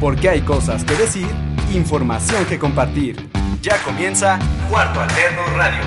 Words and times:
Porque 0.00 0.30
hay 0.30 0.40
cosas 0.40 0.82
que 0.82 0.94
decir, 0.94 1.28
información 1.74 2.46
que 2.46 2.58
compartir. 2.58 3.28
Ya 3.60 3.76
comienza 3.82 4.38
Cuarto 4.70 4.98
Alterno 4.98 5.44
Radio. 5.54 5.84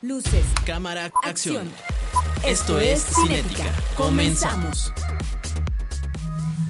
Luces, 0.00 0.46
cámara, 0.64 1.12
acción. 1.22 1.70
Esto 2.42 2.80
es 2.80 3.04
Cinética. 3.04 3.64
Comenzamos. 3.94 4.90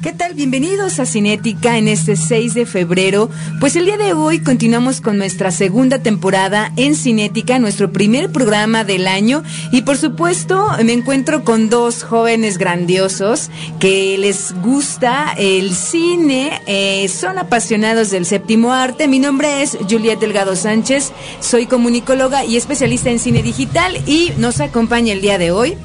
¿Qué 0.03 0.13
tal? 0.13 0.35
Bienvenidos 0.35 1.01
a 1.01 1.07
Cinética 1.07 1.79
en 1.79 1.89
este 1.89 2.17
6 2.17 2.55
de 2.55 2.67
febrero. 2.67 3.31
Pues 3.59 3.77
el 3.77 3.87
día 3.87 3.97
de 3.97 4.13
hoy 4.13 4.41
continuamos 4.41 5.01
con 5.01 5.17
nuestra 5.17 5.51
segunda 5.51 5.99
temporada 6.01 6.71
en 6.77 6.95
Cinética, 6.95 7.59
nuestro 7.59 7.91
primer 7.93 8.31
programa 8.31 8.85
del 8.85 9.09
año. 9.09 9.43
Y 9.73 9.83
por 9.83 9.97
supuesto 9.97 10.69
me 10.85 10.93
encuentro 10.93 11.45
con 11.45 11.71
dos 11.71 12.05
jóvenes 12.05 12.59
grandiosos 12.59 13.51
que 13.81 14.17
les 14.19 14.55
gusta 14.63 15.35
el 15.37 15.75
cine, 15.75 16.61
eh, 16.67 17.09
son 17.09 17.39
apasionados 17.39 18.11
del 18.11 18.27
séptimo 18.27 18.73
arte. 18.73 19.09
Mi 19.09 19.19
nombre 19.19 19.63
es 19.63 19.79
Juliet 19.89 20.21
Delgado 20.21 20.57
Sánchez, 20.57 21.13
soy 21.41 21.67
comunicóloga 21.67 22.45
y 22.45 22.57
especialista 22.57 23.11
en 23.11 23.19
cine 23.19 23.43
digital 23.43 23.97
y 24.07 24.33
nos 24.37 24.61
acompaña 24.61 25.15
el 25.15 25.23
día 25.23 25.39
de 25.39 25.51
hoy. 25.51 25.77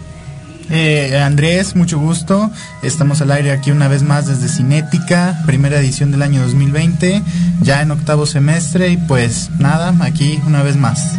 Eh, 0.73 1.19
Andrés, 1.21 1.75
mucho 1.75 1.99
gusto. 1.99 2.49
Estamos 2.81 3.21
al 3.21 3.31
aire 3.31 3.51
aquí 3.51 3.71
una 3.71 3.89
vez 3.89 4.03
más 4.03 4.27
desde 4.27 4.47
Cinética, 4.47 5.41
primera 5.45 5.77
edición 5.77 6.11
del 6.11 6.21
año 6.21 6.41
2020, 6.43 7.21
ya 7.61 7.81
en 7.81 7.91
octavo 7.91 8.25
semestre 8.25 8.89
y 8.89 8.95
pues 8.95 9.49
nada, 9.59 9.93
aquí 9.99 10.39
una 10.47 10.63
vez 10.63 10.77
más. 10.77 11.15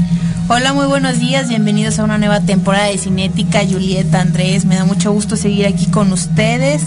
Hola, 0.48 0.72
muy 0.72 0.86
buenos 0.86 1.18
días, 1.18 1.50
bienvenidos 1.50 1.98
a 1.98 2.04
una 2.04 2.16
nueva 2.16 2.40
temporada 2.40 2.86
de 2.86 2.96
Cinética, 2.96 3.60
Julieta, 3.60 4.22
Andrés, 4.22 4.64
me 4.64 4.76
da 4.76 4.86
mucho 4.86 5.12
gusto 5.12 5.36
seguir 5.36 5.66
aquí 5.66 5.86
con 5.86 6.12
ustedes 6.12 6.84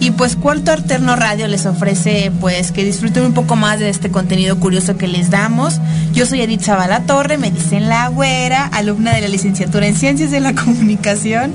y 0.00 0.10
pues 0.10 0.34
Cuarto 0.34 0.72
Alterno 0.72 1.14
Radio 1.14 1.46
les 1.46 1.66
ofrece 1.66 2.32
pues 2.40 2.72
que 2.72 2.84
disfruten 2.84 3.24
un 3.24 3.32
poco 3.32 3.54
más 3.54 3.78
de 3.78 3.90
este 3.90 4.10
contenido 4.10 4.58
curioso 4.58 4.96
que 4.96 5.06
les 5.06 5.30
damos. 5.30 5.80
Yo 6.12 6.26
soy 6.26 6.42
Edith 6.42 6.62
Zavala 6.62 7.04
Torre, 7.04 7.38
me 7.38 7.52
dicen 7.52 7.88
la 7.88 8.08
güera, 8.08 8.66
alumna 8.66 9.14
de 9.14 9.20
la 9.20 9.28
licenciatura 9.28 9.86
en 9.86 9.94
Ciencias 9.94 10.32
de 10.32 10.40
la 10.40 10.54
Comunicación 10.54 11.52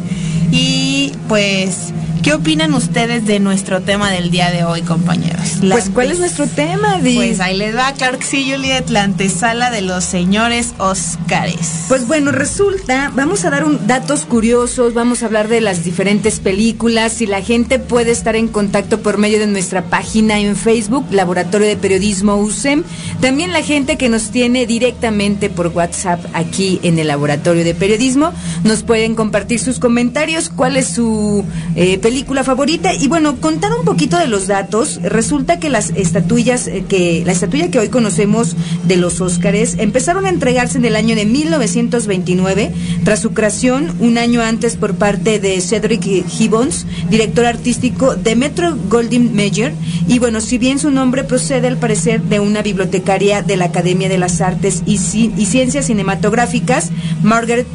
y 0.53 1.11
pues, 1.27 1.91
¿qué 2.23 2.33
opinan 2.33 2.73
ustedes 2.73 3.25
de 3.25 3.41
nuestro 3.41 3.81
tema 3.81 4.09
del 4.09 4.31
día 4.31 4.49
de 4.49 4.63
hoy, 4.63 4.81
compañeros? 4.81 5.57
pues, 5.59 5.89
¿cuál 5.93 6.09
es 6.09 6.19
nuestro 6.19 6.47
tema? 6.47 6.97
Pues 7.01 7.41
ahí 7.41 7.57
les 7.57 7.75
va, 7.75 7.91
claro 7.91 8.17
que 8.17 8.25
sí, 8.25 8.49
Juliet, 8.49 8.89
la 8.89 9.03
antesala 9.03 9.69
de 9.69 9.81
los 9.81 10.05
señores 10.05 10.73
Oscares. 10.77 11.85
Pues 11.89 12.07
bueno, 12.07 12.31
resulta, 12.31 13.11
vamos 13.13 13.43
a 13.43 13.49
dar 13.49 13.65
un, 13.65 13.87
datos 13.87 14.23
curiosos, 14.23 14.93
vamos 14.93 15.21
a 15.21 15.25
hablar 15.25 15.49
de 15.49 15.59
las 15.59 15.83
diferentes 15.83 16.39
películas, 16.39 17.11
si 17.11 17.25
la 17.25 17.41
gente 17.41 17.77
puede 17.77 18.11
estar 18.11 18.37
en 18.37 18.47
contacto 18.47 19.01
por 19.01 19.17
medio 19.17 19.39
de 19.39 19.47
nuestra 19.47 19.83
página 19.83 20.39
en 20.39 20.55
Facebook, 20.55 21.05
Laboratorio 21.11 21.67
de 21.67 21.75
Periodismo 21.75 22.37
USEM, 22.37 22.83
también 23.19 23.51
la 23.51 23.61
gente 23.61 23.97
que 23.97 24.07
nos 24.07 24.31
tiene 24.31 24.65
directamente 24.65 25.49
por 25.49 25.67
WhatsApp 25.67 26.23
aquí 26.33 26.79
en 26.83 26.99
el 26.99 27.07
Laboratorio 27.07 27.65
de 27.65 27.75
Periodismo, 27.75 28.31
nos 28.63 28.83
pueden 28.83 29.13
compartir 29.13 29.59
sus 29.59 29.77
comentarios, 29.77 30.47
cuál 30.47 30.77
es 30.77 30.87
su 30.87 31.43
eh, 31.75 31.97
película 31.97 32.12
favorita. 32.43 32.93
Y 32.93 33.07
bueno, 33.07 33.39
contar 33.39 33.73
un 33.73 33.85
poquito 33.85 34.17
de 34.17 34.27
los 34.27 34.47
datos, 34.47 34.99
resulta 35.01 35.59
que 35.59 35.69
las 35.69 35.91
estatuillas, 35.91 36.67
eh, 36.67 36.83
que 36.87 37.23
la 37.25 37.31
estatuilla 37.31 37.71
que 37.71 37.79
hoy 37.79 37.89
conocemos 37.89 38.55
de 38.87 38.97
los 38.97 39.21
Óscares 39.21 39.75
empezaron 39.77 40.25
a 40.25 40.29
entregarse 40.29 40.77
en 40.77 40.85
el 40.85 40.95
año 40.95 41.15
de 41.15 41.25
1929, 41.25 42.71
tras 43.03 43.19
su 43.19 43.33
creación 43.33 43.93
un 43.99 44.17
año 44.17 44.41
antes 44.41 44.75
por 44.75 44.95
parte 44.95 45.39
de 45.39 45.59
Cedric 45.61 46.27
Gibbons, 46.27 46.85
director 47.09 47.45
artístico 47.45 48.15
de 48.15 48.35
Metro 48.35 48.75
Goldwyn 48.89 49.35
Mayer, 49.35 49.73
y 50.07 50.19
bueno, 50.19 50.41
si 50.41 50.57
bien 50.57 50.79
su 50.79 50.91
nombre 50.91 51.23
procede 51.23 51.67
al 51.67 51.77
parecer 51.77 52.21
de 52.23 52.39
una 52.39 52.61
bibliotecaria 52.61 53.41
de 53.41 53.57
la 53.57 53.65
Academia 53.65 54.09
de 54.09 54.17
las 54.17 54.41
Artes 54.41 54.83
y 54.85 54.97
Ciencias 54.97 55.85
Cinematográficas, 55.85 56.89
Margaret 57.21 57.67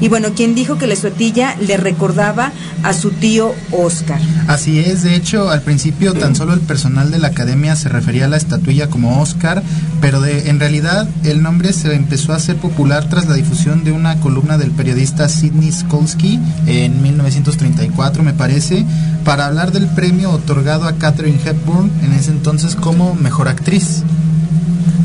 Y 0.00 0.08
bueno, 0.08 0.28
quien 0.34 0.54
dijo 0.54 0.78
que 0.78 0.86
la 0.86 0.94
estatuilla 0.94 1.54
le 1.60 1.76
recordaba 1.76 2.52
a 2.82 2.92
su 2.94 3.10
tío 3.10 3.54
Oscar. 3.72 4.20
Así 4.46 4.78
es, 4.78 5.02
de 5.02 5.16
hecho, 5.16 5.50
al 5.50 5.60
principio 5.62 6.14
tan 6.14 6.34
solo 6.34 6.54
el 6.54 6.60
personal 6.60 7.10
de 7.10 7.18
la 7.18 7.28
academia 7.28 7.76
se 7.76 7.90
refería 7.90 8.24
a 8.24 8.28
la 8.28 8.38
estatuilla 8.38 8.88
como 8.88 9.20
Oscar, 9.20 9.62
pero 10.00 10.20
de, 10.20 10.48
en 10.48 10.58
realidad 10.60 11.06
el 11.24 11.42
nombre 11.42 11.74
se 11.74 11.94
empezó 11.94 12.32
a 12.32 12.36
hacer 12.36 12.56
popular 12.56 13.08
tras 13.10 13.28
la 13.28 13.34
difusión 13.34 13.84
de 13.84 13.92
una 13.92 14.18
columna 14.20 14.56
del 14.56 14.70
periodista 14.70 15.28
Sidney 15.28 15.72
Skolsky 15.72 16.40
en 16.66 17.02
1934, 17.02 18.22
me 18.22 18.32
parece, 18.32 18.86
para 19.24 19.46
hablar 19.46 19.72
del 19.72 19.88
premio 19.88 20.30
otorgado 20.30 20.88
a 20.88 20.94
Katherine 20.94 21.40
Hepburn 21.44 21.90
en 22.02 22.14
ese 22.14 22.30
entonces 22.30 22.76
como 22.76 23.14
mejor 23.14 23.48
actriz. 23.48 24.04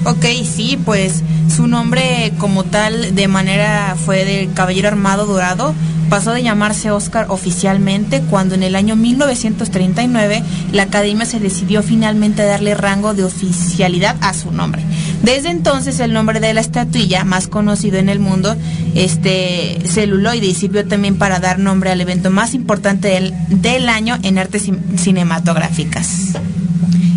Ok, 0.06 0.26
sí, 0.44 0.78
pues 0.84 1.24
su 1.54 1.68
nombre 1.68 2.34
como 2.38 2.64
tal 2.64 3.16
de 3.16 3.28
manera 3.28 3.96
fue 3.98 4.26
de 4.26 4.50
Caballero 4.54 4.90
Armado 4.90 5.26
Dorado, 5.26 5.74
pasó 6.10 6.32
de 6.32 6.44
llamarse 6.44 6.92
Oscar 6.92 7.28
oficialmente 7.30 8.22
cuando 8.30 8.56
en 8.56 8.64
el 8.64 8.76
año 8.76 8.96
1939 8.96 10.44
la 10.72 10.84
Academia 10.84 11.26
se 11.26 11.40
decidió 11.40 11.82
finalmente 11.82 12.44
darle 12.44 12.76
rango 12.76 13.14
de 13.14 13.24
oficialidad 13.24 14.16
a 14.22 14.34
su 14.34 14.52
nombre. 14.52 14.84
Desde 15.24 15.50
entonces 15.50 16.00
el 16.00 16.12
nombre 16.12 16.40
de 16.40 16.54
la 16.54 16.62
estatuilla 16.62 17.24
más 17.24 17.48
conocido 17.48 17.98
en 17.98 18.10
el 18.10 18.20
mundo, 18.20 18.56
este 18.94 19.80
celuloide, 19.86 20.48
y 20.48 20.54
sirvió 20.54 20.86
también 20.86 21.18
para 21.18 21.40
dar 21.40 21.60
nombre 21.60 21.92
al 21.92 22.02
evento 22.02 22.30
más 22.30 22.54
importante 22.54 23.08
del, 23.08 23.34
del 23.50 23.88
año 23.88 24.18
en 24.22 24.38
artes 24.38 24.70
cinematográficas. 24.98 26.34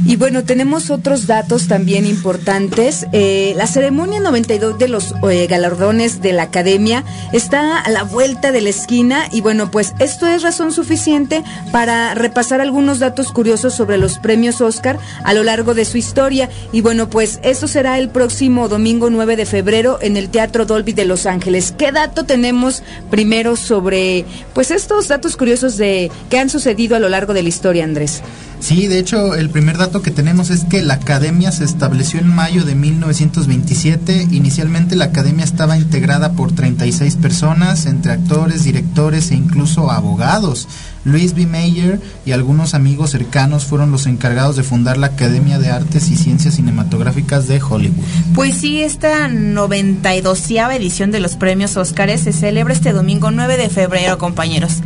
Y 0.09 0.15
bueno, 0.15 0.45
tenemos 0.45 0.91
otros 0.91 1.27
datos 1.27 1.67
también 1.67 2.07
importantes. 2.07 3.09
Eh, 3.11 3.55
la 3.57 3.67
ceremonia 3.67 4.21
92 4.21 4.79
de 4.79 4.87
los 4.87 5.13
eh, 5.29 5.49
galardones 5.49 6.23
de 6.23 6.33
la 6.33 6.45
Academia 6.45 7.03
está 7.33 7.81
a 7.81 7.91
la 7.91 8.05
vuelta 8.05 8.53
de 8.53 8.61
la 8.61 8.71
esquina 8.71 9.29
y 9.33 9.41
bueno, 9.41 9.73
pues 9.73 9.95
esto 9.99 10.29
es 10.29 10.43
razón 10.43 10.71
suficiente 10.71 11.43
para 11.73 12.15
repasar 12.15 12.61
algunos 12.61 13.01
datos 13.01 13.33
curiosos 13.33 13.75
sobre 13.75 13.99
los 13.99 14.19
premios 14.19 14.61
Oscar 14.61 15.01
a 15.25 15.35
lo 15.35 15.43
largo 15.43 15.75
de 15.75 15.85
su 15.85 15.99
historia. 15.99 16.51
Y 16.71 16.83
bueno, 16.83 17.11
pues 17.11 17.41
esto 17.43 17.67
será 17.67 17.99
el 17.99 18.09
próximo 18.09 18.69
domingo 18.69 19.11
9 19.11 19.35
de 19.35 19.45
febrero 19.45 19.99
en 20.01 20.17
el 20.17 20.29
Teatro 20.29 20.67
Dolby 20.67 20.93
de 20.93 21.05
Los 21.05 21.27
Ángeles. 21.27 21.75
¿Qué 21.77 21.91
dato 21.91 22.23
tenemos 22.23 22.85
primero 23.11 23.57
sobre 23.57 24.25
pues 24.55 24.71
estos 24.71 25.09
datos 25.09 25.37
curiosos 25.37 25.77
de 25.79 26.13
que 26.31 26.39
han 26.39 26.49
sucedido 26.49 26.95
a 26.95 27.01
lo 27.01 27.09
largo 27.09 27.35
de 27.35 27.43
la 27.43 27.49
historia, 27.49 27.83
Andrés? 27.83 28.23
Sí, 28.61 28.87
de 28.87 28.99
hecho, 28.99 29.35
el 29.35 29.51
primer 29.51 29.77
dato 29.77 29.96
que 30.03 30.11
tenemos 30.11 30.51
es 30.51 30.65
que 30.65 30.83
la 30.83 30.95
academia 30.95 31.53
se 31.53 31.65
estableció 31.65 32.21
en 32.21 32.29
mayo 32.29 32.65
de 32.65 32.75
1927. 32.75 34.29
Inicialmente 34.31 34.97
la 34.97 35.07
academia 35.07 35.45
estaba 35.45 35.77
integrada 35.77 36.33
por 36.33 36.53
36 36.53 37.17
personas, 37.17 37.87
entre 37.87 38.13
actores, 38.13 38.65
directores 38.65 39.31
e 39.31 39.35
incluso 39.35 39.91
abogados. 39.91 40.69
Luis 41.07 41.35
B. 41.35 41.47
Mayer 41.47 42.01
y 42.27 42.33
algunos 42.33 42.75
amigos 42.75 43.11
cercanos 43.11 43.65
fueron 43.65 43.93
los 43.93 44.07
encargados 44.07 44.57
de 44.57 44.65
fundar 44.65 44.99
la 44.99 45.07
Academia 45.07 45.61
de 45.61 45.71
Artes 45.71 46.11
y 46.11 46.17
Ciencias 46.17 46.55
Cinematográficas 46.55 47.47
de 47.47 47.63
Hollywood. 47.63 48.05
Pues 48.35 48.59
sí, 48.59 48.83
esta 48.83 49.29
92 49.29 50.51
edición 50.51 51.13
de 51.13 51.21
los 51.21 51.37
premios 51.37 51.77
Óscares 51.77 52.23
se 52.23 52.33
celebra 52.33 52.75
este 52.75 52.93
domingo 52.93 53.31
9 53.31 53.57
de 53.57 53.71
febrero, 53.71 54.19
compañeros 54.19 54.83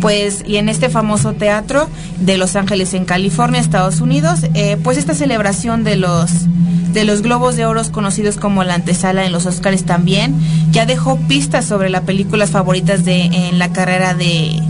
pues 0.00 0.42
y 0.46 0.56
en 0.56 0.68
este 0.68 0.88
famoso 0.88 1.34
teatro 1.34 1.88
de 2.20 2.38
Los 2.38 2.56
Ángeles 2.56 2.94
en 2.94 3.04
California, 3.04 3.60
Estados 3.60 4.00
Unidos, 4.00 4.40
eh, 4.54 4.78
pues 4.82 4.96
esta 4.96 5.14
celebración 5.14 5.84
de 5.84 5.96
los 5.96 6.30
de 6.92 7.04
los 7.04 7.22
globos 7.22 7.54
de 7.54 7.66
oro 7.66 7.82
conocidos 7.92 8.36
como 8.36 8.64
la 8.64 8.74
antesala 8.74 9.24
en 9.24 9.30
los 9.30 9.46
Oscars 9.46 9.84
también 9.84 10.34
ya 10.72 10.86
dejó 10.86 11.18
pistas 11.28 11.64
sobre 11.64 11.88
las 11.88 12.02
películas 12.02 12.50
favoritas 12.50 13.04
de 13.04 13.26
en 13.26 13.60
la 13.60 13.72
carrera 13.72 14.14
de 14.14 14.60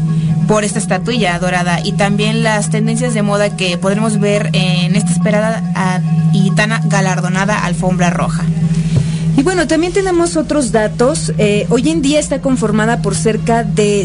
por 0.51 0.65
esta 0.65 0.81
estatuilla 0.81 1.39
dorada 1.39 1.79
y 1.85 1.93
también 1.93 2.43
las 2.43 2.71
tendencias 2.71 3.15
de 3.15 3.23
moda 3.23 3.57
que 3.57 3.79
podremos 3.79 4.19
ver 4.19 4.51
en 4.53 4.97
esta 4.97 5.13
esperada 5.13 5.63
ah, 5.77 6.01
y 6.33 6.51
tan 6.57 6.89
galardonada 6.89 7.65
alfombra 7.65 8.11
roja. 8.11 8.43
Y 9.37 9.45
bueno, 9.45 9.69
también 9.69 9.93
tenemos 9.93 10.37
otros 10.37 10.73
datos. 10.73 11.33
Eh, 11.39 11.69
hoy 11.71 11.89
en 11.89 12.03
día 12.03 12.19
está 12.19 12.41
conformada 12.41 13.01
por 13.01 13.15
cerca 13.15 13.63
de 13.63 14.05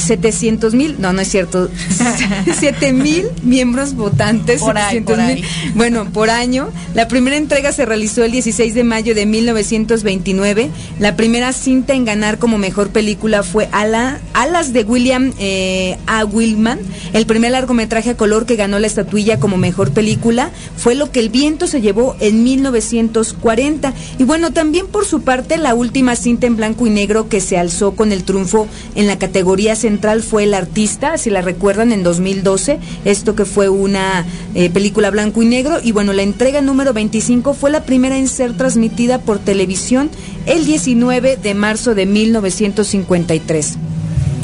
700 0.00 0.74
mil, 0.74 0.96
no, 0.98 1.12
no 1.12 1.20
es 1.20 1.28
cierto, 1.28 1.68
7 2.58 2.92
mil 2.92 3.26
miembros 3.42 3.94
votantes. 3.94 4.60
Por 4.60 4.78
ahí, 4.78 5.00
por 5.00 5.20
ahí. 5.20 5.42
Bueno, 5.74 6.10
por 6.12 6.30
año. 6.30 6.70
La 6.94 7.08
primera 7.08 7.36
entrega 7.36 7.72
se 7.72 7.86
realizó 7.86 8.24
el 8.24 8.32
16 8.32 8.74
de 8.74 8.84
mayo 8.84 9.14
de 9.14 9.26
1929. 9.26 10.70
La 10.98 11.16
primera 11.16 11.52
cinta 11.52 11.94
en 11.94 12.04
ganar 12.04 12.38
como 12.38 12.58
mejor 12.58 12.90
película 12.90 13.42
fue 13.42 13.68
Ala, 13.72 14.20
Alas 14.32 14.72
de 14.72 14.82
William 14.84 15.32
eh, 15.38 15.98
A. 16.06 16.24
Willman. 16.24 16.80
El 17.12 17.26
primer 17.26 17.52
largometraje 17.52 18.10
a 18.10 18.16
color 18.16 18.46
que 18.46 18.56
ganó 18.56 18.78
la 18.78 18.86
estatuilla 18.86 19.38
como 19.38 19.56
mejor 19.56 19.92
película 19.92 20.50
fue 20.76 20.94
Lo 20.94 21.10
que 21.10 21.20
el 21.20 21.28
viento 21.28 21.66
se 21.66 21.80
llevó 21.80 22.16
en 22.20 22.42
1940. 22.44 23.94
Y 24.18 24.24
bueno, 24.24 24.52
también 24.52 24.86
por 24.86 25.04
su 25.04 25.22
parte, 25.22 25.56
la 25.56 25.74
última 25.74 26.16
cinta 26.16 26.46
en 26.46 26.56
blanco 26.56 26.86
y 26.86 26.90
negro 26.90 27.28
que 27.28 27.40
se 27.40 27.58
alzó 27.58 27.92
con 27.92 28.12
el 28.12 28.24
triunfo 28.24 28.66
en 28.94 29.06
la 29.06 29.18
categoría 29.18 29.76
central 29.90 30.22
fue 30.22 30.44
El 30.44 30.54
Artista, 30.54 31.18
si 31.18 31.30
la 31.30 31.42
recuerdan, 31.42 31.90
en 31.90 32.04
2012. 32.04 32.78
Esto 33.04 33.34
que 33.34 33.44
fue 33.44 33.68
una 33.68 34.24
eh, 34.54 34.70
película 34.70 35.10
blanco 35.10 35.42
y 35.42 35.46
negro. 35.46 35.78
Y 35.82 35.90
bueno, 35.90 36.12
la 36.12 36.22
entrega 36.22 36.60
número 36.60 36.92
25 36.92 37.54
fue 37.54 37.72
la 37.72 37.82
primera 37.82 38.16
en 38.16 38.28
ser 38.28 38.56
transmitida 38.56 39.18
por 39.18 39.40
televisión 39.40 40.08
el 40.46 40.64
19 40.64 41.38
de 41.38 41.54
marzo 41.54 41.96
de 41.96 42.06
1953. 42.06 43.78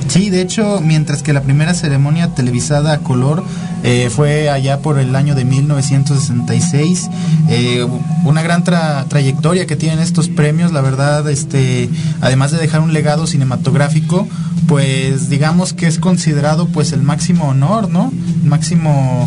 Sí, 0.09 0.31
de 0.31 0.41
hecho, 0.41 0.81
mientras 0.81 1.23
que 1.23 1.33
la 1.33 1.43
primera 1.43 1.75
ceremonia 1.75 2.35
televisada 2.35 2.93
a 2.93 2.99
color 2.99 3.45
eh, 3.89 4.11
fue 4.11 4.51
allá 4.51 4.81
por 4.81 4.99
el 4.99 5.15
año 5.15 5.37
de 5.37 5.45
1966, 5.45 7.09
eh, 7.49 7.87
una 8.25 8.43
gran 8.43 8.65
trayectoria 8.65 9.67
que 9.67 9.77
tienen 9.77 10.01
estos 10.01 10.29
premios, 10.29 10.73
la 10.73 10.81
verdad, 10.81 11.31
este, 11.31 11.89
además 12.21 12.51
de 12.51 12.59
dejar 12.59 12.81
un 12.81 12.93
legado 12.93 13.29
cinematográfico, 13.29 14.27
pues 14.67 15.31
digamos 15.31 15.73
que 15.73 15.87
es 15.87 16.01
considerado 16.01 16.67
pues 16.67 16.91
el 16.91 17.03
máximo 17.03 17.49
honor, 17.49 17.89
¿no? 17.89 18.13
El 18.43 18.49
máximo 18.51 19.25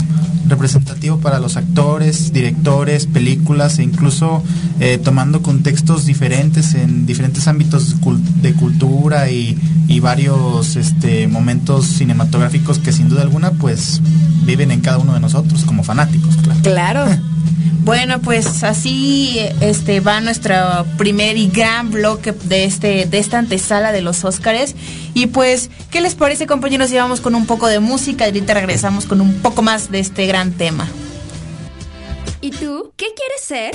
representativo 0.47 1.19
para 1.19 1.39
los 1.39 1.57
actores, 1.57 2.33
directores, 2.33 3.05
películas 3.05 3.79
e 3.79 3.83
incluso 3.83 4.43
eh, 4.79 4.97
tomando 4.97 5.41
contextos 5.41 6.05
diferentes 6.05 6.73
en 6.73 7.05
diferentes 7.05 7.47
ámbitos 7.47 7.95
de 8.41 8.53
cultura 8.53 9.29
y, 9.29 9.57
varios 9.99 10.77
este, 10.77 11.27
momentos 11.27 11.85
cinematográficos 11.85 12.79
que 12.79 12.93
sin 12.93 13.09
duda 13.09 13.21
alguna 13.21 13.51
pues 13.51 14.01
viven 14.45 14.71
en 14.71 14.79
cada 14.79 14.97
uno 14.97 15.13
de 15.13 15.19
nosotros 15.19 15.65
como 15.65 15.83
fanáticos. 15.83 16.37
Claro. 16.63 17.05
Bueno, 17.81 18.19
pues 18.19 18.63
así 18.63 19.39
este 19.61 20.01
va 20.01 20.19
nuestro 20.19 20.55
primer 20.97 21.37
y 21.37 21.47
gran 21.47 21.91
bloque 21.91 22.33
de 22.33 22.65
este 22.65 23.05
de 23.05 23.17
esta 23.19 23.39
antesala 23.39 23.91
de 23.91 24.01
los 24.01 24.25
Óscares 24.25 24.75
y 25.13 25.27
pues 25.27 25.69
¿qué 25.89 26.01
les 26.01 26.13
parece, 26.13 26.45
compañeros? 26.45 26.89
Llevamos 26.89 27.21
con 27.21 27.35
un 27.35 27.45
poco 27.45 27.67
de 27.67 27.79
música 27.79 28.25
y 28.25 28.27
ahorita 28.27 28.53
regresamos 28.53 29.05
con 29.05 29.21
un 29.21 29.33
poco 29.41 29.61
más 29.61 29.91
de 29.91 29.99
este 29.99 30.27
gran 30.27 30.51
tema. 30.51 30.87
¿Y 32.41 32.51
tú 32.51 32.91
qué 32.97 33.07
quieres 33.15 33.41
ser? 33.41 33.71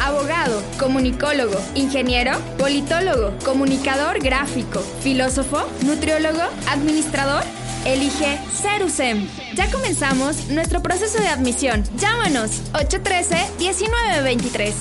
Abogado, 0.00 0.62
comunicólogo, 0.78 1.60
ingeniero, 1.74 2.38
politólogo, 2.58 3.32
comunicador 3.44 4.20
gráfico, 4.20 4.80
filósofo, 5.02 5.62
nutriólogo, 5.84 6.42
administrador 6.68 7.42
Elige 7.84 8.38
Cerusem. 8.52 9.28
Ya 9.54 9.70
comenzamos 9.70 10.48
nuestro 10.48 10.82
proceso 10.82 11.18
de 11.18 11.28
admisión. 11.28 11.84
Llámanos 11.96 12.62
813-1923 12.72 14.74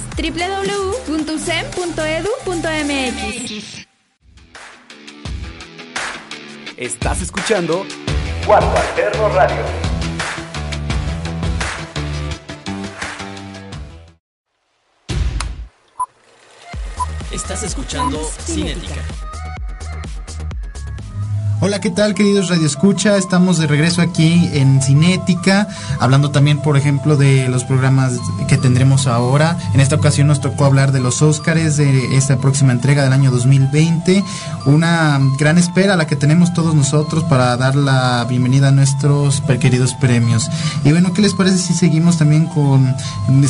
www.usem.edu.mx. 1.08 3.88
Estás 6.78 7.22
escuchando 7.22 7.86
Cuarto 8.46 8.76
Alterno 8.76 9.30
Radio. 9.30 9.64
Estás 17.32 17.64
escuchando 17.64 18.20
Cinética. 18.40 19.02
Hola, 21.64 21.80
¿qué 21.80 21.92
tal 21.92 22.16
queridos 22.16 22.50
Radio 22.50 22.66
Escucha? 22.66 23.18
Estamos 23.18 23.60
de 23.60 23.68
regreso 23.68 24.02
aquí 24.02 24.50
en 24.54 24.82
Cinética, 24.82 25.68
hablando 26.00 26.32
también, 26.32 26.58
por 26.58 26.76
ejemplo, 26.76 27.18
de 27.18 27.50
los 27.50 27.66
programas 27.66 28.14
que 28.48 28.58
tendremos 28.58 29.06
ahora. 29.06 29.60
En 29.76 29.80
esta 29.80 29.96
ocasión 29.96 30.26
nos 30.26 30.42
tocó 30.42 30.66
hablar 30.66 30.92
de 30.92 31.02
los 31.02 31.22
Óscares 31.22 31.78
de 31.78 32.18
esta 32.18 32.38
próxima 32.38 32.72
entrega 32.72 33.04
del 33.04 33.14
año 33.14 33.30
2020. 33.30 34.24
Una 34.66 35.20
gran 35.38 35.60
espera 35.60 35.94
a 35.94 35.98
la 35.98 36.08
que 36.08 36.16
tenemos 36.16 36.52
todos 36.56 36.74
nosotros 36.74 37.24
para 37.26 37.56
dar 37.58 37.76
la 37.76 38.26
bienvenida 38.28 38.70
a 38.70 38.72
nuestros 38.72 39.44
queridos 39.60 39.94
premios. 39.94 40.50
Y 40.84 40.92
bueno, 40.92 41.14
¿qué 41.14 41.22
les 41.22 41.36
parece 41.36 41.60
si 41.60 41.76
seguimos 41.76 42.18
también 42.18 42.48
con 42.48 42.96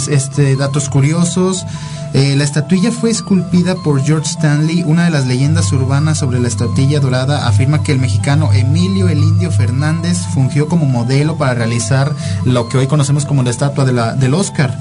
este 0.09 0.57
datos 0.57 0.89
curiosos? 0.89 1.65
Eh, 2.13 2.35
la 2.35 2.43
estatuilla 2.43 2.91
fue 2.91 3.09
esculpida 3.09 3.75
por 3.75 4.01
George 4.01 4.27
Stanley. 4.29 4.83
Una 4.83 5.05
de 5.05 5.11
las 5.11 5.27
leyendas 5.27 5.71
urbanas 5.71 6.19
sobre 6.19 6.39
la 6.39 6.49
estatuilla 6.49 6.99
dorada 6.99 7.47
afirma 7.47 7.83
que 7.83 7.93
el 7.93 7.99
mexicano 7.99 8.51
Emilio 8.51 9.07
el 9.07 9.19
Indio 9.19 9.49
Fernández 9.49 10.17
fungió 10.33 10.67
como 10.67 10.85
modelo 10.85 11.37
para 11.37 11.53
realizar 11.53 12.13
lo 12.43 12.67
que 12.67 12.77
hoy 12.77 12.87
conocemos 12.87 13.25
como 13.25 13.43
la 13.43 13.49
estatua 13.49 13.85
de 13.85 13.93
la, 13.93 14.13
del 14.13 14.33
Oscar. 14.33 14.77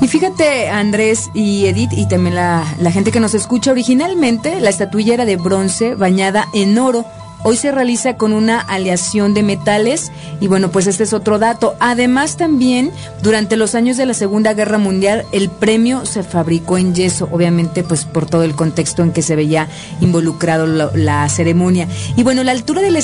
Y 0.00 0.08
fíjate, 0.08 0.68
Andrés 0.68 1.30
y 1.34 1.66
Edith, 1.66 1.92
y 1.92 2.08
también 2.08 2.34
la, 2.34 2.64
la 2.78 2.90
gente 2.90 3.12
que 3.12 3.20
nos 3.20 3.34
escucha, 3.34 3.70
originalmente 3.70 4.60
la 4.60 4.70
estatuilla 4.70 5.14
era 5.14 5.24
de 5.24 5.36
bronce 5.36 5.94
bañada 5.94 6.48
en 6.52 6.78
oro 6.78 7.04
Hoy 7.42 7.56
se 7.56 7.70
realiza 7.70 8.16
con 8.16 8.32
una 8.32 8.60
aleación 8.60 9.34
de 9.34 9.42
metales 9.42 10.10
y 10.40 10.48
bueno, 10.48 10.70
pues 10.70 10.86
este 10.86 11.04
es 11.04 11.12
otro 11.12 11.38
dato. 11.38 11.76
Además 11.78 12.36
también 12.36 12.90
durante 13.22 13.56
los 13.56 13.74
años 13.74 13.96
de 13.96 14.06
la 14.06 14.14
Segunda 14.14 14.54
Guerra 14.54 14.78
Mundial 14.78 15.24
el 15.32 15.48
premio 15.48 16.06
se 16.06 16.22
fabricó 16.22 16.78
en 16.78 16.94
yeso, 16.94 17.28
obviamente 17.30 17.82
pues 17.84 18.04
por 18.04 18.26
todo 18.26 18.42
el 18.42 18.54
contexto 18.54 19.02
en 19.02 19.12
que 19.12 19.22
se 19.22 19.36
veía 19.36 19.68
involucrado 20.00 20.66
la, 20.66 21.28
ceremonia. 21.28 21.88
Y 22.16 22.22
bueno, 22.22 22.42
la 22.44 22.52
altura 22.52 22.82
de 22.82 22.90
la, 22.90 23.00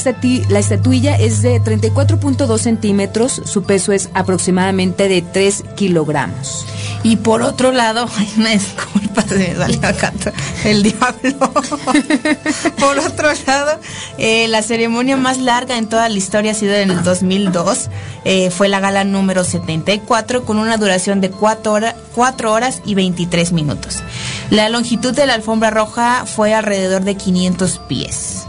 la 0.49 0.59
estatuilla 0.59 1.17
es 1.17 1.43
de 1.43 1.61
34.2 1.61 2.59
centímetros, 2.59 3.43
su 3.45 3.63
peso 3.63 3.93
es 3.93 4.11
aproximadamente 4.15 5.09
de 5.09 5.23
3 5.23 5.65
kilogramos. 5.77 6.67
Y 7.05 7.17
por 7.17 7.43
otro 7.43 7.73
lado, 7.73 8.09
hay 8.17 8.33
una 8.37 8.51
disculpa, 8.51 9.23
se 9.23 9.37
me 9.37 9.55
salió 9.57 9.87
acá 9.87 10.13
el 10.65 10.83
diablo. 10.83 11.53
por 12.79 12.99
otro 12.99 13.29
lado, 13.47 13.81
eh, 14.25 14.47
la 14.47 14.63
ceremonia 14.63 15.17
más 15.17 15.39
larga 15.39 15.77
en 15.77 15.89
toda 15.89 16.09
la 16.09 16.17
historia 16.17 16.53
ha 16.53 16.55
sido 16.55 16.75
en 16.75 16.93
el 16.93 17.03
2002. 17.03 17.91
Eh, 18.25 18.51
fue 18.51 18.69
la 18.69 18.79
gala 18.79 19.03
número 19.03 19.43
74 19.43 20.45
con 20.45 20.59
una 20.59 20.77
duración 20.77 21.21
de 21.21 21.33
4, 21.33 22.53
horas 22.53 22.83
y 22.85 22.95
23 22.95 23.51
minutos. 23.51 24.01
La 24.49 24.69
longitud 24.69 25.13
de 25.13 25.27
la 25.27 25.35
alfombra 25.35 25.71
roja 25.71 26.25
fue 26.25 26.55
alrededor 26.55 27.03
de 27.03 27.17
500 27.17 27.81
pies. 27.89 28.47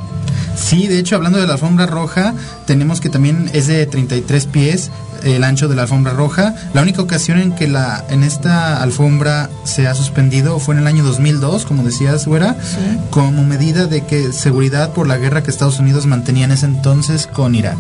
Sí, 0.56 0.88
de 0.88 1.00
hecho, 1.00 1.16
hablando 1.16 1.40
de 1.40 1.48
la 1.48 1.54
alfombra 1.54 1.86
roja, 1.86 2.34
tenemos 2.66 3.02
que 3.02 3.10
también 3.10 3.50
es 3.54 3.68
de 3.68 3.86
33 3.86 4.46
pies 4.48 4.92
el 5.24 5.44
ancho 5.44 5.68
de 5.68 5.76
la 5.76 5.84
alfombra 5.84 6.14
roja. 6.14 6.54
La 6.74 6.82
única 6.82 7.02
ocasión 7.02 7.40
en 7.40 7.54
que 7.54 7.68
la 7.68 8.04
en 8.10 8.24
esta 8.24 8.82
alfombra 8.82 9.50
se 9.64 9.88
ha 9.88 9.96
suspendido 9.96 10.60
fue 10.60 10.76
en 10.76 10.82
el 10.82 10.88
año 10.88 11.04
2002, 11.04 11.66
como 11.66 11.84
decías, 11.84 12.28
Güera, 12.28 12.58
como 13.10 13.44
medida 13.44 13.88
de 13.88 14.06
que 14.06 14.34
seguridad 14.34 14.92
por 14.92 15.08
la 15.08 15.18
guerra 15.18 15.44
que 15.44 15.52
Estados 15.52 15.80
Unidos 15.80 16.06
mantenía 16.06 16.46
en 16.46 16.52
ese 16.52 16.66
entonces 16.66 17.28
con 17.28 17.56
Irak. 17.56 17.78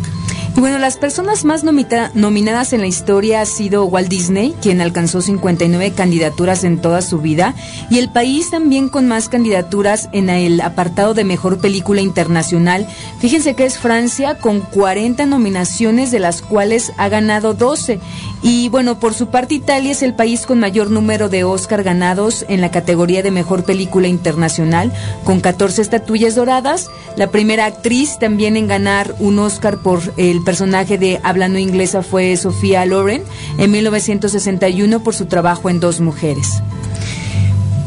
Y 0.55 0.59
bueno, 0.59 0.77
las 0.77 0.97
personas 0.97 1.45
más 1.45 1.63
nominadas 1.63 2.73
en 2.73 2.81
la 2.81 2.87
historia 2.87 3.41
ha 3.41 3.45
sido 3.45 3.85
Walt 3.85 4.07
Disney, 4.07 4.53
quien 4.61 4.81
alcanzó 4.81 5.19
59 5.19 5.93
candidaturas 5.93 6.63
en 6.63 6.79
toda 6.79 7.01
su 7.01 7.19
vida, 7.19 7.55
y 7.89 7.97
el 7.97 8.09
país 8.09 8.51
también 8.51 8.87
con 8.87 9.07
más 9.07 9.29
candidaturas 9.29 10.09
en 10.11 10.29
el 10.29 10.61
apartado 10.61 11.15
de 11.15 11.23
mejor 11.23 11.57
película 11.57 12.01
internacional. 12.01 12.87
Fíjense 13.19 13.55
que 13.55 13.65
es 13.65 13.79
Francia 13.79 14.37
con 14.37 14.59
40 14.59 15.25
nominaciones, 15.25 16.11
de 16.11 16.19
las 16.19 16.43
cuales 16.43 16.93
ha 16.97 17.09
ganado 17.09 17.55
12. 17.55 17.99
Y 18.43 18.69
bueno, 18.69 18.99
por 18.99 19.15
su 19.15 19.27
parte 19.27 19.55
Italia 19.55 19.91
es 19.91 20.03
el 20.03 20.13
país 20.13 20.45
con 20.45 20.59
mayor 20.59 20.91
número 20.91 21.29
de 21.29 21.45
Oscar 21.45 21.81
ganados 21.81 22.45
en 22.47 22.61
la 22.61 22.69
categoría 22.69 23.23
de 23.23 23.31
mejor 23.31 23.63
película 23.63 24.07
internacional, 24.07 24.93
con 25.23 25.39
14 25.39 25.81
estatuillas 25.81 26.35
doradas. 26.35 26.91
La 27.15 27.31
primera 27.31 27.65
actriz 27.65 28.19
también 28.19 28.55
en 28.55 28.67
ganar 28.67 29.15
un 29.19 29.39
Oscar 29.39 29.77
por 29.77 30.01
el 30.17 30.42
personaje 30.43 30.97
de 30.97 31.19
hablando 31.23 31.59
inglesa 31.59 32.03
fue 32.03 32.35
Sofía 32.37 32.85
Loren 32.85 33.23
en 33.57 33.71
1961 33.71 35.03
por 35.03 35.15
su 35.15 35.25
trabajo 35.25 35.69
en 35.69 35.79
Dos 35.79 35.99
Mujeres. 35.99 36.61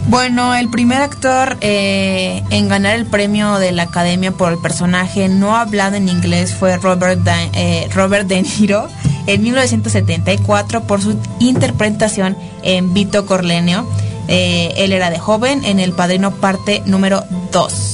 Bueno, 0.08 0.54
el 0.54 0.68
primer 0.68 1.02
actor 1.02 1.56
eh, 1.60 2.42
en 2.50 2.68
ganar 2.68 2.94
el 2.94 3.06
premio 3.06 3.58
de 3.58 3.72
la 3.72 3.84
Academia 3.84 4.30
por 4.30 4.52
el 4.52 4.58
personaje 4.58 5.28
no 5.28 5.56
hablado 5.56 5.96
en 5.96 6.08
inglés 6.08 6.54
fue 6.54 6.76
Robert 6.76 7.20
de, 7.22 7.50
eh, 7.54 8.42
Niro 8.60 8.88
en 9.26 9.42
1974 9.42 10.84
por 10.84 11.02
su 11.02 11.18
interpretación 11.40 12.36
en 12.62 12.94
Vito 12.94 13.26
Corlenio. 13.26 13.84
Eh, 14.28 14.74
él 14.76 14.92
era 14.92 15.10
de 15.10 15.18
joven 15.18 15.64
en 15.64 15.80
El 15.80 15.92
Padrino 15.92 16.30
parte 16.30 16.82
número 16.86 17.24
2. 17.50 17.85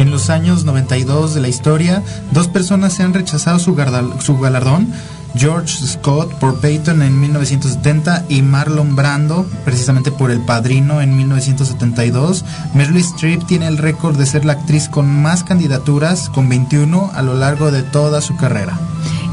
En 0.00 0.10
los 0.10 0.30
años 0.30 0.64
92 0.64 1.34
de 1.34 1.42
la 1.42 1.48
historia, 1.48 2.02
dos 2.30 2.48
personas 2.48 2.94
se 2.94 3.02
han 3.02 3.12
rechazado 3.12 3.58
su, 3.58 3.74
galardón 3.74 4.90
George 5.34 5.86
Scott 5.86 6.32
por 6.36 6.58
Peyton 6.58 7.02
en 7.02 7.20
1970 7.20 8.24
y 8.30 8.40
Marlon 8.40 8.96
Brando 8.96 9.44
precisamente 9.66 10.10
por 10.10 10.30
El 10.30 10.40
Padrino 10.40 11.02
en 11.02 11.14
1972. 11.18 12.46
Meryl 12.72 12.96
Streep 12.96 13.44
tiene 13.46 13.66
el 13.66 13.76
récord 13.76 14.16
de 14.16 14.24
ser 14.24 14.46
la 14.46 14.54
actriz 14.54 14.88
con 14.88 15.06
más 15.20 15.44
candidaturas, 15.44 16.30
con 16.30 16.48
21 16.48 17.10
a 17.12 17.20
lo 17.20 17.34
largo 17.34 17.70
de 17.70 17.82
toda 17.82 18.22
su 18.22 18.38
carrera. 18.38 18.78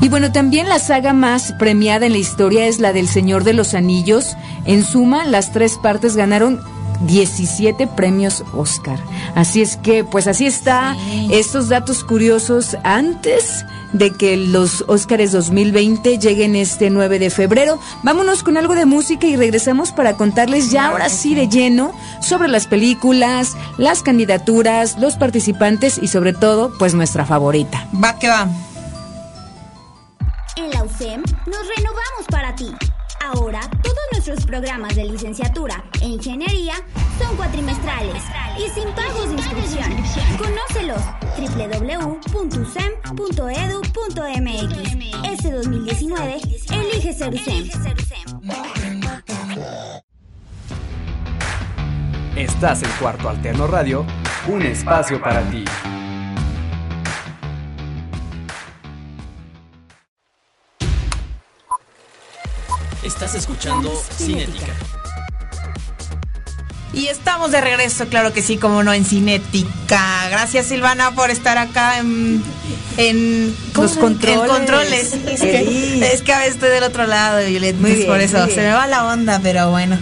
Y 0.02 0.10
bueno, 0.10 0.34
también 0.34 0.68
la 0.68 0.80
saga 0.80 1.14
más 1.14 1.54
premiada 1.54 2.08
en 2.08 2.12
la 2.12 2.18
historia 2.18 2.68
es 2.68 2.80
la 2.80 2.92
del 2.92 3.08
Señor 3.08 3.46
de 3.46 3.54
los 3.54 3.74
Anillos. 3.74 4.36
En 4.66 4.84
suma, 4.84 5.24
las 5.24 5.54
tres 5.54 5.80
partes 5.82 6.18
ganaron 6.18 6.60
17 7.02 7.88
premios 7.88 8.44
Oscar. 8.54 9.00
Así 9.36 9.62
es 9.62 9.78
que, 9.78 10.04
pues 10.04 10.28
así 10.28 10.46
está 10.46 10.96
estos 11.30 11.70
datos 11.70 12.04
curiosos 12.04 12.78
antes 12.84 13.66
de 13.94 14.12
que 14.12 14.38
los 14.38 14.84
Óscares 14.88 15.32
2020 15.32 16.18
lleguen 16.20 16.56
este 16.56 16.90
9 16.90 17.20
de 17.20 17.30
febrero. 17.30 17.80
Vámonos 18.04 18.44
con 18.44 18.58
algo 18.58 18.76
de 18.76 18.86
música 18.86 19.28
y 19.28 19.36
regresamos 19.36 19.92
para 19.92 20.14
contarles 20.14 20.72
ya 20.72 20.88
ahora 20.88 21.10
sí 21.10 21.36
de 21.36 21.48
lleno 21.48 21.94
sobre 22.22 22.48
las 22.48 22.68
películas, 22.68 23.56
las 23.78 24.04
candidaturas, 24.04 24.98
los 25.00 25.16
participantes 25.16 26.00
y 26.02 26.08
sobre 26.08 26.34
todo, 26.34 26.72
pues 26.78 26.94
nuestra 26.94 27.26
favorita. 27.26 27.88
Va 28.04 28.20
que 28.20 28.28
va. 28.28 28.48
En 30.56 30.72
la 30.72 30.84
UCEM 30.84 31.22
nos 31.22 31.68
renovamos 31.76 32.26
para 32.30 32.56
ti. 32.56 32.72
Ahora, 33.34 33.60
todos 33.84 33.98
nuestros 34.14 34.46
programas 34.46 34.96
de 34.96 35.04
licenciatura 35.04 35.84
e 36.02 36.06
ingeniería 36.06 36.76
son 37.20 37.36
cuatrimestrales 37.36 38.24
y 38.58 38.70
sin 38.70 38.88
pagos 38.94 39.28
de 39.28 39.36
inscripción. 39.36 39.92
Conócelos 40.38 41.02
www.ucem.edu.mx. 41.38 42.50
Este 45.30 45.52
2019, 45.52 46.38
elige 46.72 47.14
ser 47.14 47.34
UCEM. 47.34 47.70
Estás 52.38 52.84
en 52.84 52.90
Cuarto 52.92 53.28
Alterno 53.28 53.68
Radio, 53.68 54.06
un 54.48 54.62
espacio 54.62 55.22
para 55.22 55.42
ti. 55.50 55.66
Estás 63.18 63.34
escuchando 63.34 63.92
Cinética. 64.16 64.74
Y 66.94 67.08
estamos 67.08 67.50
de 67.50 67.62
regreso, 67.62 68.06
claro 68.10 68.32
que 68.32 68.44
sí, 68.44 68.58
como 68.58 68.84
no, 68.84 68.94
en 68.94 69.06
Cinética. 69.06 70.30
Gracias 70.30 70.68
Silvana 70.68 71.16
por 71.16 71.32
estar 71.32 71.58
acá 71.58 71.98
en, 71.98 72.44
en 72.98 73.56
los 73.74 73.98
controles. 73.98 74.48
controles. 74.52 75.14
Es, 75.26 76.22
que, 76.22 76.32
a 76.32 76.38
veces 76.38 76.54
estoy 76.54 76.70
del 76.70 76.84
otro 76.84 77.08
lado, 77.08 77.40
Juliet, 77.42 77.78
muy 77.78 78.04
por 78.04 78.22
eso 78.22 78.46
se 78.50 78.58
me 78.58 78.72
va 78.72 78.86
la 78.86 79.08
onda, 79.08 79.40
pero 79.42 79.72
bueno. 79.72 79.98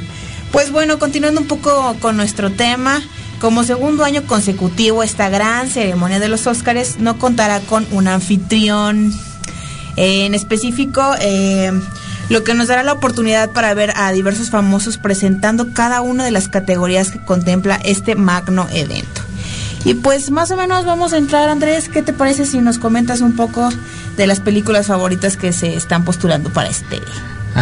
Pues 0.51 0.71
bueno, 0.71 0.99
continuando 0.99 1.39
un 1.39 1.47
poco 1.47 1.95
con 2.01 2.17
nuestro 2.17 2.51
tema, 2.51 3.01
como 3.39 3.63
segundo 3.63 4.03
año 4.03 4.27
consecutivo, 4.27 5.03
esta 5.03 5.29
gran 5.29 5.69
ceremonia 5.69 6.19
de 6.19 6.27
los 6.27 6.47
Óscares 6.47 6.99
no 6.99 7.17
contará 7.17 7.61
con 7.61 7.87
un 7.91 8.09
anfitrión. 8.09 9.13
en 9.95 10.35
específico, 10.35 11.15
eh, 11.21 11.71
lo 12.29 12.43
que 12.43 12.53
nos 12.53 12.67
dará 12.67 12.83
la 12.83 12.93
oportunidad 12.93 13.51
para 13.51 13.73
ver 13.73 13.93
a 13.95 14.11
diversos 14.11 14.49
famosos 14.49 14.97
presentando 14.97 15.73
cada 15.73 16.01
una 16.01 16.23
de 16.23 16.31
las 16.31 16.47
categorías 16.47 17.11
que 17.11 17.23
contempla 17.23 17.79
este 17.83 18.15
magno 18.15 18.67
evento. 18.71 19.21
Y 19.83 19.93
pues 19.93 20.31
más 20.31 20.49
o 20.49 20.57
menos 20.57 20.85
vamos 20.85 21.13
a 21.13 21.17
entrar, 21.17 21.47
Andrés, 21.49 21.89
¿qué 21.89 22.01
te 22.01 22.13
parece 22.13 22.47
si 22.47 22.59
nos 22.59 22.79
comentas 22.79 23.21
un 23.21 23.35
poco 23.35 23.69
de 24.17 24.27
las 24.27 24.39
películas 24.39 24.87
favoritas 24.87 25.37
que 25.37 25.53
se 25.53 25.75
están 25.75 26.03
postulando 26.03 26.49
para 26.49 26.69
este 26.69 26.99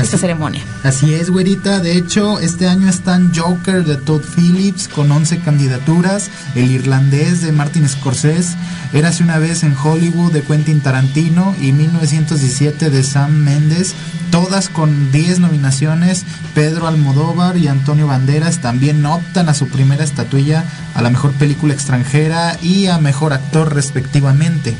esta 0.01 0.17
ceremonia. 0.17 0.61
Así 0.83 1.13
es, 1.13 1.29
güerita. 1.29 1.79
De 1.79 1.97
hecho, 1.97 2.39
este 2.39 2.67
año 2.67 2.89
están 2.89 3.31
Joker 3.35 3.83
de 3.83 3.95
Todd 3.97 4.23
Phillips 4.35 4.87
con 4.87 5.11
11 5.11 5.39
candidaturas, 5.39 6.29
El 6.55 6.71
Irlandés 6.71 7.41
de 7.41 7.51
Martin 7.51 7.87
Scorsese, 7.87 8.57
Érase 8.93 9.23
una 9.23 9.39
vez 9.39 9.63
en 9.63 9.75
Hollywood 9.75 10.31
de 10.31 10.43
Quentin 10.43 10.79
Tarantino 10.79 11.55
y 11.59 11.71
1917 11.71 12.91
de 12.91 13.03
Sam 13.03 13.31
Mendes, 13.31 13.95
todas 14.29 14.69
con 14.69 15.11
10 15.11 15.39
nominaciones. 15.39 16.25
Pedro 16.53 16.87
Almodóvar 16.87 17.57
y 17.57 17.67
Antonio 17.67 18.05
Banderas 18.05 18.59
también 18.59 19.03
optan 19.05 19.49
a 19.49 19.55
su 19.55 19.67
primera 19.67 20.03
estatuilla 20.03 20.63
a 20.93 21.01
la 21.01 21.09
mejor 21.09 21.31
película 21.31 21.73
extranjera 21.73 22.55
y 22.61 22.85
a 22.85 22.99
mejor 22.99 23.33
actor 23.33 23.73
respectivamente 23.73 24.75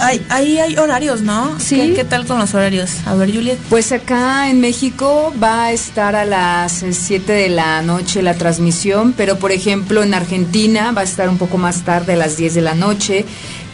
ahí 0.00 0.58
hay 0.58 0.76
horarios, 0.76 1.22
¿no? 1.22 1.58
Sí. 1.58 1.92
¿Qué, 1.94 2.04
tal 2.04 2.26
con 2.26 2.38
los 2.38 2.54
horarios? 2.54 2.90
A 3.06 3.14
ver, 3.14 3.32
Juliet. 3.32 3.58
Pues 3.68 3.92
acá 3.92 4.50
en 4.50 4.60
México 4.60 5.32
va 5.42 5.66
a 5.66 5.72
estar 5.72 6.16
a 6.16 6.24
las 6.24 6.84
7 6.90 7.32
de 7.32 7.48
la 7.48 7.82
noche 7.82 8.22
la 8.22 8.34
transmisión, 8.34 9.14
pero 9.16 9.38
por 9.38 9.52
ejemplo 9.52 10.02
en 10.02 10.14
Argentina 10.14 10.92
va 10.92 11.02
a 11.02 11.04
estar 11.04 11.28
un 11.28 11.38
poco 11.38 11.58
más 11.58 11.82
tarde, 11.82 12.14
a 12.14 12.16
las 12.16 12.36
10 12.36 12.54
de 12.54 12.60
la 12.60 12.74
noche. 12.74 13.24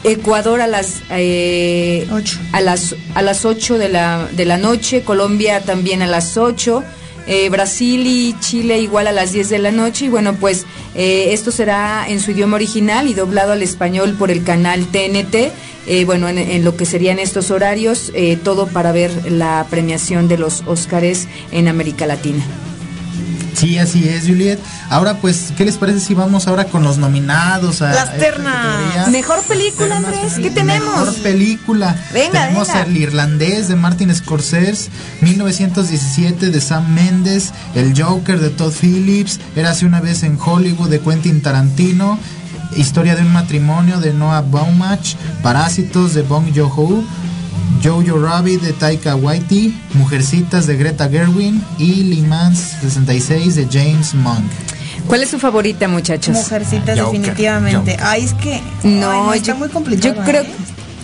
Ecuador 0.05 0.61
a 0.61 0.67
las 0.67 1.03
eh, 1.11 2.07
a 2.53 2.61
las 2.61 2.95
a 3.15 3.23
las 3.23 3.45
8 3.45 3.79
de 3.79 3.89
la, 3.89 4.29
de 4.33 4.45
la 4.45 4.57
noche, 4.57 5.03
Colombia 5.03 5.63
también 5.63 6.03
a 6.03 6.07
las 6.07 6.37
8. 6.37 6.85
Eh, 7.29 7.49
Brasil 7.49 8.07
y 8.07 8.37
Chile 8.39 8.79
igual 8.79 9.09
a 9.09 9.13
las 9.13 9.33
10 9.33 9.49
de 9.49 9.59
la 9.59 9.73
noche 9.73 10.05
y 10.05 10.09
bueno 10.09 10.35
pues 10.35 10.65
eh, 10.95 11.31
esto 11.33 11.51
será 11.51 12.07
en 12.09 12.21
su 12.21 12.31
idioma 12.31 12.55
original 12.55 13.09
y 13.09 13.15
doblado 13.15 13.51
al 13.51 13.63
español 13.63 14.15
por 14.17 14.31
el 14.31 14.45
canal 14.45 14.87
TNT 14.87 15.51
eh, 15.87 16.05
bueno, 16.05 16.29
en, 16.29 16.65
lo 16.65 16.77
que 16.77 16.85
serían 16.85 17.19
estos 17.19 17.51
horarios, 17.51 18.11
eh, 18.15 18.37
todo 18.37 18.67
para 18.67 18.93
ver 18.93 19.31
la 19.31 19.67
premiación 19.71 20.29
de 20.29 20.39
los 20.39 20.63
Óscares 20.67 21.29
en 21.53 21.69
América 21.69 22.07
Latina. 22.07 22.45
Sí, 23.57 23.79
así 23.79 24.07
es, 24.07 24.27
Juliet. 24.27 24.59
Ahora, 24.91 25.19
pues, 25.19 25.53
¿qué 25.57 25.65
les 25.65 25.79
parece 25.79 26.01
si 26.01 26.13
vamos 26.13 26.47
ahora 26.47 26.67
con 26.67 26.83
los 26.83 26.99
nominados 26.99 27.81
a 27.81 27.91
las 27.91 28.19
ternas? 28.19 29.09
Mejor 29.09 29.43
película, 29.45 29.97
Andrés, 29.97 30.35
¿qué 30.43 30.51
tenemos? 30.51 30.99
Mejor 30.99 31.15
película. 31.23 31.97
Venga, 32.13 32.49
tenemos 32.49 32.69
El 32.69 32.97
Irlandés 32.97 33.69
de 33.69 33.77
Martin 33.77 34.15
Scorsese, 34.15 34.91
1917 35.23 36.51
de 36.51 36.61
Sam 36.61 36.93
Mendes, 36.93 37.53
El 37.75 38.01
Joker 38.01 38.41
de 38.41 38.51
Todd 38.51 38.75
Phillips, 38.79 39.41
Érase 39.57 39.87
una 39.87 40.03
vez 40.03 40.23
en 40.23 40.39
Hollywood 40.39 40.91
de 40.91 41.01
Quentin 41.01 41.41
Tarantino, 41.41 42.19
Historia 42.77 43.15
de 43.15 43.23
un 43.23 43.33
matrimonio 43.33 44.01
de 44.01 44.13
Noah 44.13 44.43
Baumbach, 44.43 45.15
Parásitos 45.43 46.15
de 46.15 46.23
Bong 46.23 46.53
Joon-ho, 46.55 47.03
Jojo 47.83 48.21
Rabbit 48.21 48.61
de 48.61 48.73
Taika 48.73 49.17
Waititi, 49.17 49.75
Mujercitas 49.95 50.67
de 50.67 50.77
Greta 50.77 51.09
Gerwin 51.09 51.63
y 51.79 52.05
Le 52.05 52.27
Mans 52.27 52.77
66 52.83 53.55
de 53.55 53.67
James 53.71 54.15
Monk. 54.15 54.45
¿Cuál 55.07 55.23
es 55.23 55.31
su 55.31 55.39
favorita, 55.39 55.89
muchachos? 55.89 56.35
Mujercitas, 56.35 56.97
definitivamente. 56.97 57.97
Ay, 58.01 58.25
es 58.25 58.35
que. 58.35 58.61
No, 58.83 59.33
está 59.33 59.55
muy 59.55 59.69
complicado. 59.69 60.15
Yo 60.15 60.23
creo. 60.23 60.43
¿eh? 60.43 60.51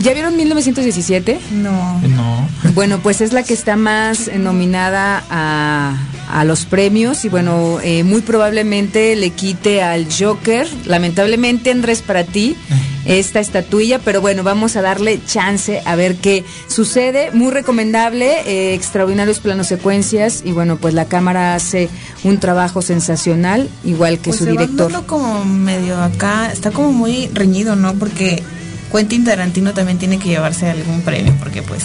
¿Ya 0.00 0.12
vieron 0.14 0.36
1917? 0.36 1.38
No. 1.52 2.00
No. 2.00 2.48
Bueno, 2.74 2.98
pues 2.98 3.20
es 3.20 3.32
la 3.32 3.42
que 3.42 3.54
está 3.54 3.76
más 3.76 4.30
nominada 4.36 5.22
a, 5.30 5.94
a 6.32 6.44
los 6.44 6.64
premios 6.64 7.24
y 7.24 7.28
bueno, 7.28 7.78
eh, 7.82 8.04
muy 8.04 8.22
probablemente 8.22 9.14
le 9.16 9.30
quite 9.30 9.82
al 9.82 10.06
Joker. 10.10 10.66
Lamentablemente, 10.86 11.70
Andrés, 11.70 12.00
para 12.00 12.24
ti, 12.24 12.56
esta 13.04 13.38
estatuilla, 13.40 13.98
pero 13.98 14.20
bueno, 14.20 14.42
vamos 14.42 14.76
a 14.76 14.82
darle 14.82 15.20
chance 15.26 15.82
a 15.84 15.94
ver 15.94 16.16
qué 16.16 16.44
sucede. 16.68 17.30
Muy 17.32 17.52
recomendable, 17.52 18.40
eh, 18.46 18.74
extraordinarios 18.74 19.40
planos 19.40 19.66
secuencias 19.66 20.42
y 20.44 20.52
bueno, 20.52 20.76
pues 20.76 20.94
la 20.94 21.04
cámara 21.04 21.54
hace 21.54 21.90
un 22.24 22.38
trabajo 22.38 22.80
sensacional, 22.80 23.68
igual 23.84 24.18
que 24.18 24.30
Pues 24.30 24.38
su 24.38 24.44
se 24.44 24.52
director. 24.52 25.04
como 25.06 25.44
medio 25.44 26.00
acá, 26.02 26.50
está 26.50 26.70
como 26.70 26.92
muy 26.92 27.28
reñido, 27.34 27.76
¿no? 27.76 27.94
Porque 27.94 28.42
Quentin 28.90 29.24
Tarantino 29.24 29.74
también 29.74 29.98
tiene 29.98 30.18
que 30.18 30.28
llevarse 30.30 30.70
algún 30.70 31.02
premio, 31.02 31.34
porque 31.38 31.62
pues... 31.62 31.84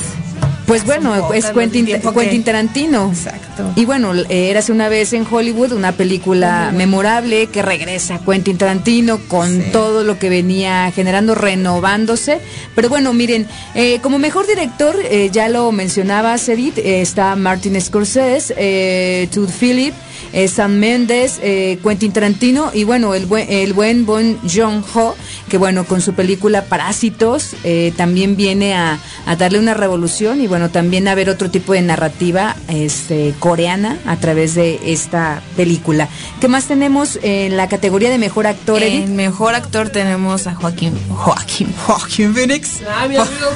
Pues 0.68 0.84
bueno, 0.86 1.32
es 1.34 1.46
Quentin, 1.46 1.86
que- 1.86 1.98
Tarantino. 2.44 3.10
Exacto. 3.10 3.72
Y 3.78 3.86
bueno, 3.86 4.14
eh, 4.14 4.50
érase 4.50 4.74
una 4.74 4.90
vez 4.90 5.14
en 5.14 5.26
Hollywood, 5.30 5.72
una 5.72 5.94
película 5.94 6.72
memorable 6.76 7.48
que 7.48 7.62
regresa 7.62 8.20
Quentin 8.20 8.58
Tarantino 8.58 9.18
con 9.30 9.48
Sí. 9.50 9.70
todo 9.72 10.04
lo 10.04 10.20
que 10.20 10.30
venía 10.30 10.92
generando, 10.94 11.36
renovándose. 11.36 12.40
Pero 12.76 12.90
bueno, 12.90 13.14
miren, 13.14 13.48
eh, 13.76 14.00
como 14.04 14.20
mejor 14.20 14.46
director, 14.46 14.96
eh, 15.10 15.30
ya 15.32 15.48
lo 15.48 15.72
mencionaba 15.72 16.36
Edith, 16.36 16.78
eh, 16.80 17.02
está 17.02 17.36
Martin 17.38 17.80
Scorsese, 17.80 18.54
eh, 18.58 19.30
Todd 19.34 19.50
Phillips, 19.50 19.96
eh, 20.34 20.48
Sam 20.48 20.74
Mendes, 20.74 21.40
eh, 21.42 21.80
Quentin 21.84 22.12
Tarantino 22.12 22.72
y 22.74 22.84
bueno, 22.84 23.14
el 23.14 23.26
buen, 23.26 23.52
el 23.52 23.74
buen 23.74 24.06
Bon 24.06 24.38
Joon-ho, 24.48 25.16
que 25.50 25.58
bueno, 25.58 25.86
con 25.86 26.02
su 26.02 26.14
película 26.14 26.66
Parásitos 26.66 27.56
eh, 27.64 27.94
también 27.96 28.36
viene 28.36 28.76
a 28.76 29.00
a 29.28 29.36
darle 29.36 29.60
una 29.60 29.74
revolución 29.74 30.42
y 30.42 30.48
bueno, 30.48 30.70
también 30.70 31.08
a 31.10 31.14
ver 31.14 31.30
otro 31.30 31.52
tipo 31.52 31.74
de 31.74 31.82
narrativa 31.82 32.56
este, 32.70 33.34
coreana 33.40 34.00
a 34.06 34.16
través 34.16 34.56
de 34.56 34.80
esta 34.86 35.42
película. 35.58 36.08
¿Qué 36.40 36.48
más 36.48 36.66
tenemos 36.66 37.20
en 37.22 37.58
la 37.58 37.68
categoría 37.68 38.10
de 38.10 38.18
mejor 38.18 38.48
actor? 38.48 38.82
En 38.82 39.18
mejor 39.18 39.54
actor 39.54 39.90
tenemos 39.90 40.48
a 40.48 40.56
Joaquín 40.56 40.98
Joaquín 41.10 41.74
Joaquín 41.86 42.34
Phoenix. 42.34 42.82
Ah, 42.90 43.06
mi 43.10 43.18
amigo 43.18 43.48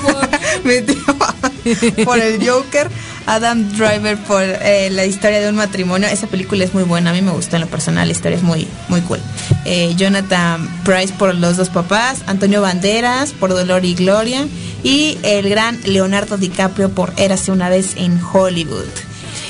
por 2.06 2.20
el 2.20 2.46
Joker, 2.46 2.90
Adam 3.28 3.70
Driver 3.78 4.18
por 4.18 4.44
eh, 4.44 4.90
la 4.92 5.06
historia 5.06 5.40
de 5.40 5.50
un 5.50 5.56
matrimonio. 5.56 6.08
Esa 6.08 6.28
película 6.28 6.64
es 6.64 6.74
muy 6.74 6.84
buena, 6.84 7.12
a 7.12 7.14
mí 7.14 7.22
me 7.22 7.32
gustó 7.32 7.56
en 7.56 7.62
lo 7.62 7.68
personal, 7.68 8.08
la 8.08 8.12
historia 8.14 8.38
es 8.38 8.44
muy, 8.44 8.68
muy 8.90 9.02
cool. 9.02 9.20
Eh, 9.66 9.94
Jonathan 9.96 10.68
Price 10.84 11.14
por 11.18 11.34
Los 11.36 11.58
dos 11.58 11.70
papás, 11.70 12.24
Antonio 12.28 12.62
Banderas 12.62 13.32
por 13.34 13.52
Dolor 13.52 13.86
y 13.86 13.94
Gloria 13.96 14.48
y 14.84 15.18
el 15.24 15.50
gran 15.50 15.80
Leonardo 15.86 16.38
DiCaprio 16.38 16.90
por 16.90 17.14
Érase 17.18 17.52
una 17.52 17.70
vez 17.70 17.94
en 17.96 18.20
Hollywood. 18.22 18.86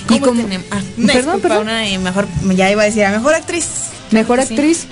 Y 0.06 0.20
¿Cómo 0.20 0.26
como- 0.28 0.42
tenemos? 0.42 0.68
Ah, 0.72 0.82
Perdón, 0.98 1.16
disculpa, 1.16 1.40
perdón. 1.48 1.64
una, 1.64 1.88
eh, 1.88 1.98
mejor, 1.98 2.28
ya 2.56 2.70
iba 2.70 2.82
a 2.82 2.86
decir, 2.86 3.06
a 3.06 3.12
mejor 3.12 3.36
actriz. 3.36 3.66
Mejor 4.12 4.44
Sí. 4.46 4.54
actriz. 4.54 4.86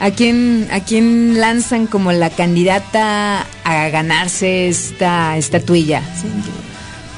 ¿A 0.00 0.10
quién, 0.12 0.66
¿A 0.72 0.80
quién 0.80 1.38
lanzan 1.38 1.86
como 1.86 2.10
la 2.10 2.30
candidata 2.30 3.46
a 3.64 3.88
ganarse 3.90 4.66
esta 4.68 5.36
estatuilla? 5.36 6.02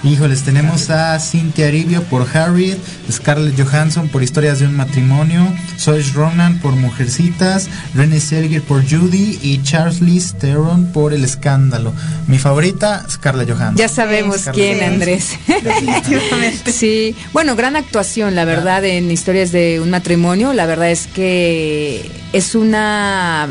Híjoles, 0.04 0.42
tenemos 0.42 0.90
a 0.90 1.16
Cynthia 1.20 1.68
Aribio 1.68 2.02
por 2.02 2.26
Harriet, 2.36 2.76
Scarlett 3.08 3.56
Johansson 3.56 4.08
por 4.08 4.24
Historias 4.24 4.58
de 4.58 4.66
un 4.66 4.76
matrimonio, 4.76 5.46
Saoirse 5.76 6.12
Ronan 6.14 6.58
por 6.58 6.72
Mujercitas, 6.72 7.68
Renée 7.94 8.20
Zellweger 8.20 8.62
por 8.62 8.82
Judy 8.82 9.38
y 9.42 9.62
Charlize 9.62 10.34
Theron 10.34 10.86
por 10.86 11.14
El 11.14 11.22
Escándalo. 11.22 11.92
Mi 12.26 12.38
favorita, 12.38 13.06
Scarlett 13.08 13.48
Johansson. 13.50 13.76
Ya 13.76 13.88
sabemos 13.88 14.40
Scarlett 14.40 14.54
quién, 14.54 14.78
Johansson. 14.78 14.94
Andrés. 14.94 15.38
Definitivamente. 15.62 16.72
Sí, 16.72 17.14
bueno, 17.32 17.54
gran 17.54 17.76
actuación, 17.76 18.34
la 18.34 18.44
verdad, 18.44 18.84
en 18.84 19.08
historias 19.08 19.52
de 19.52 19.78
un 19.80 19.90
matrimonio. 19.90 20.52
La 20.52 20.66
verdad 20.66 20.90
es 20.90 21.06
que 21.06 22.10
es 22.32 22.54
una 22.54 23.48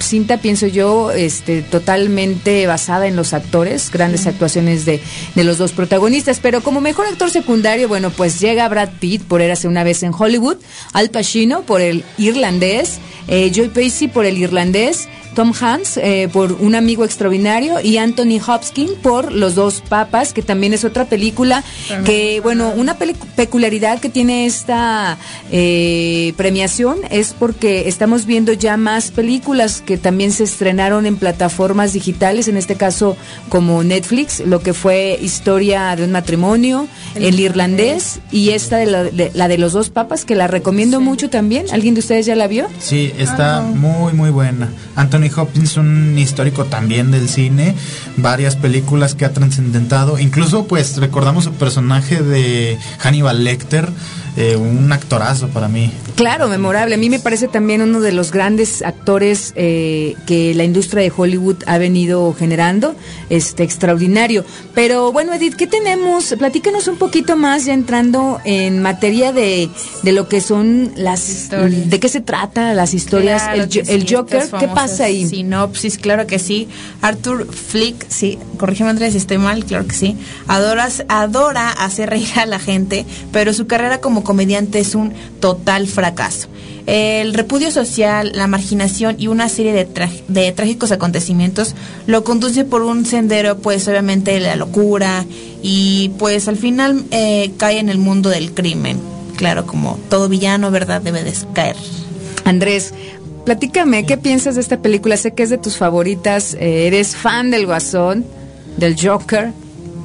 cinta, 0.00 0.38
pienso 0.38 0.66
yo, 0.66 1.12
este, 1.12 1.62
totalmente 1.62 2.66
basada 2.66 3.06
en 3.06 3.16
los 3.16 3.32
actores, 3.32 3.90
grandes 3.90 4.26
actuaciones 4.26 4.84
de, 4.84 5.00
de 5.34 5.44
los 5.44 5.58
dos 5.58 5.72
protagonistas. 5.72 6.40
Pero 6.40 6.60
como 6.62 6.80
mejor 6.80 7.06
actor 7.06 7.30
secundario, 7.30 7.88
bueno, 7.88 8.10
pues 8.10 8.40
llega 8.40 8.68
Brad 8.68 8.90
Pitt 8.98 9.22
por 9.22 9.42
Érase 9.42 9.68
una 9.68 9.84
vez 9.84 10.02
en 10.02 10.12
Hollywood, 10.12 10.56
Al 10.92 11.10
Pacino 11.10 11.62
por 11.62 11.80
el 11.80 12.04
irlandés, 12.18 12.98
eh, 13.28 13.50
Joy 13.54 13.68
Pacey 13.68 14.08
por 14.08 14.26
el 14.26 14.38
irlandés. 14.38 15.08
Tom 15.36 15.52
Hanks 15.52 15.98
eh, 15.98 16.30
por 16.32 16.52
Un 16.52 16.74
amigo 16.74 17.04
extraordinario 17.04 17.78
y 17.80 17.98
Anthony 17.98 18.40
Hopkins 18.44 18.92
por 19.02 19.32
Los 19.32 19.54
dos 19.54 19.82
papas, 19.86 20.32
que 20.32 20.40
también 20.40 20.72
es 20.72 20.82
otra 20.84 21.04
película 21.04 21.62
que, 22.06 22.40
bueno, 22.40 22.72
una 22.74 22.96
peculiaridad 22.96 24.00
que 24.00 24.08
tiene 24.08 24.46
esta 24.46 25.18
eh, 25.52 26.32
premiación 26.38 26.96
es 27.10 27.34
porque 27.38 27.86
estamos 27.86 28.24
viendo 28.24 28.54
ya 28.54 28.78
más 28.78 29.10
películas 29.10 29.82
que 29.84 29.98
también 29.98 30.32
se 30.32 30.44
estrenaron 30.44 31.04
en 31.04 31.16
plataformas 31.16 31.92
digitales, 31.92 32.48
en 32.48 32.56
este 32.56 32.76
caso 32.76 33.16
como 33.50 33.84
Netflix, 33.84 34.40
lo 34.40 34.60
que 34.60 34.72
fue 34.72 35.18
Historia 35.20 35.94
de 35.96 36.04
un 36.04 36.12
matrimonio, 36.12 36.88
El, 37.14 37.38
irlandés 37.38 38.20
y 38.32 38.50
esta 38.50 38.78
de 38.78 38.86
la, 38.86 39.04
de 39.04 39.30
la 39.34 39.48
de 39.48 39.58
los 39.58 39.74
dos 39.74 39.90
papas, 39.90 40.24
que 40.24 40.34
la 40.34 40.46
recomiendo 40.46 41.00
mucho 41.00 41.28
también. 41.28 41.66
¿Alguien 41.72 41.92
de 41.94 42.00
ustedes 42.00 42.24
ya 42.24 42.36
la 42.36 42.46
vio? 42.46 42.68
Sí, 42.78 43.12
está 43.18 43.60
muy 43.60 44.14
muy 44.14 44.30
buena. 44.30 44.70
Anthony 44.94 45.25
Hopkins, 45.34 45.76
un 45.76 46.18
histórico 46.18 46.64
también 46.64 47.10
del 47.10 47.28
cine, 47.28 47.74
varias 48.16 48.56
películas 48.56 49.14
que 49.14 49.24
ha 49.24 49.32
trascendentado, 49.32 50.18
incluso 50.18 50.66
pues 50.66 50.96
recordamos 50.96 51.44
su 51.44 51.52
personaje 51.52 52.22
de 52.22 52.78
Hannibal 52.98 53.44
Lecter, 53.44 53.88
eh, 54.36 54.56
un 54.56 54.92
actorazo 54.92 55.48
para 55.48 55.68
mí. 55.68 55.90
Claro, 56.14 56.48
memorable. 56.48 56.94
A 56.94 56.98
mí 56.98 57.10
me 57.10 57.18
parece 57.18 57.48
también 57.48 57.82
uno 57.82 58.00
de 58.00 58.12
los 58.12 58.32
grandes 58.32 58.82
actores 58.82 59.52
eh, 59.56 60.14
que 60.26 60.54
la 60.54 60.64
industria 60.64 61.02
de 61.02 61.12
Hollywood 61.14 61.56
ha 61.66 61.78
venido 61.78 62.34
generando, 62.38 62.94
este 63.30 63.62
extraordinario. 63.62 64.44
Pero 64.74 65.12
bueno, 65.12 65.34
Edith, 65.34 65.54
¿qué 65.54 65.66
tenemos? 65.66 66.34
Platícanos 66.38 66.88
un 66.88 66.96
poquito 66.96 67.36
más 67.36 67.64
ya 67.64 67.74
entrando 67.74 68.40
en 68.44 68.80
materia 68.80 69.32
de, 69.32 69.68
de 70.02 70.12
lo 70.12 70.28
que 70.28 70.40
son 70.40 70.92
las 70.96 71.28
Historias. 71.28 71.90
de 71.90 72.00
qué 72.00 72.08
se 72.08 72.20
trata 72.20 72.74
las 72.74 72.94
historias, 72.94 73.42
Claro 73.42 73.62
el, 73.62 73.70
sí, 73.70 74.14
Joker, 74.14 74.42
¿qué 74.58 74.68
pasa 74.68 75.04
ahí? 75.04 75.26
Sinopsis, 75.26 75.98
claro 75.98 76.26
que 76.26 76.38
sí. 76.38 76.68
Arthur 77.02 77.46
Flick, 77.52 78.06
sí, 78.08 78.38
corrígeme 78.58 78.90
Andrés 78.90 79.12
si 79.12 79.18
estoy 79.18 79.38
mal, 79.38 79.64
claro 79.64 79.86
que 79.86 79.94
sí. 79.94 80.16
Adora, 80.46 80.88
adora 81.08 81.70
hacer 81.70 82.10
reír 82.10 82.28
a 82.36 82.46
la 82.46 82.58
gente, 82.58 83.06
pero 83.32 83.52
su 83.52 83.66
carrera 83.66 84.00
como 84.00 84.24
comediante 84.26 84.80
es 84.80 84.94
un 84.94 85.14
total 85.40 85.86
fracaso. 85.86 86.48
El 86.86 87.34
repudio 87.34 87.70
social, 87.70 88.32
la 88.34 88.46
marginación 88.46 89.16
y 89.18 89.26
una 89.26 89.48
serie 89.48 89.72
de, 89.72 89.88
de 90.28 90.52
trágicos 90.52 90.92
acontecimientos 90.92 91.74
lo 92.06 92.22
conduce 92.22 92.64
por 92.64 92.82
un 92.82 93.04
sendero, 93.06 93.58
pues 93.58 93.88
obviamente 93.88 94.32
de 94.32 94.40
la 94.40 94.54
locura 94.54 95.24
y 95.62 96.10
pues 96.18 96.46
al 96.46 96.56
final 96.56 97.04
eh, 97.10 97.50
cae 97.56 97.80
en 97.80 97.88
el 97.88 97.98
mundo 97.98 98.28
del 98.28 98.52
crimen. 98.52 99.00
Claro, 99.36 99.66
como 99.66 99.98
todo 100.08 100.28
villano, 100.28 100.70
¿verdad? 100.70 101.02
Debe 101.02 101.24
de 101.24 101.32
caer. 101.52 101.76
Andrés, 102.44 102.94
platícame, 103.44 104.06
¿qué 104.06 104.16
piensas 104.16 104.54
de 104.54 104.60
esta 104.60 104.80
película? 104.80 105.16
Sé 105.16 105.34
que 105.34 105.42
es 105.42 105.50
de 105.50 105.58
tus 105.58 105.76
favoritas, 105.76 106.54
eh, 106.54 106.86
eres 106.86 107.16
fan 107.16 107.50
del 107.50 107.66
Guasón, 107.66 108.24
del 108.76 108.96
Joker. 108.96 109.52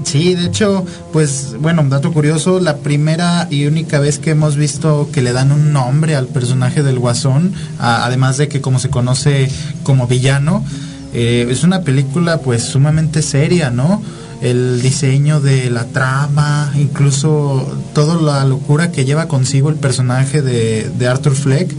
Sí, 0.03 0.35
de 0.35 0.47
hecho, 0.47 0.85
pues 1.13 1.55
bueno, 1.59 1.83
dato 1.87 2.11
curioso, 2.11 2.59
la 2.59 2.77
primera 2.77 3.47
y 3.49 3.65
única 3.65 3.99
vez 3.99 4.19
que 4.19 4.31
hemos 4.31 4.55
visto 4.55 5.09
que 5.13 5.21
le 5.21 5.31
dan 5.31 5.51
un 5.51 5.73
nombre 5.73 6.15
al 6.15 6.27
personaje 6.27 6.83
del 6.83 6.99
Guasón, 6.99 7.53
además 7.79 8.37
de 8.37 8.47
que 8.47 8.61
como 8.61 8.79
se 8.79 8.89
conoce 8.89 9.49
como 9.83 10.07
villano, 10.07 10.65
eh, 11.13 11.47
es 11.49 11.63
una 11.63 11.81
película 11.81 12.39
pues 12.39 12.63
sumamente 12.63 13.21
seria, 13.21 13.69
¿no? 13.69 14.01
El 14.41 14.81
diseño 14.81 15.39
de 15.39 15.69
la 15.69 15.85
trama, 15.85 16.71
incluso 16.75 17.77
toda 17.93 18.19
la 18.19 18.43
locura 18.43 18.91
que 18.91 19.05
lleva 19.05 19.27
consigo 19.27 19.69
el 19.69 19.75
personaje 19.75 20.41
de 20.41 21.07
Arthur 21.07 21.35
Fleck, 21.35 21.71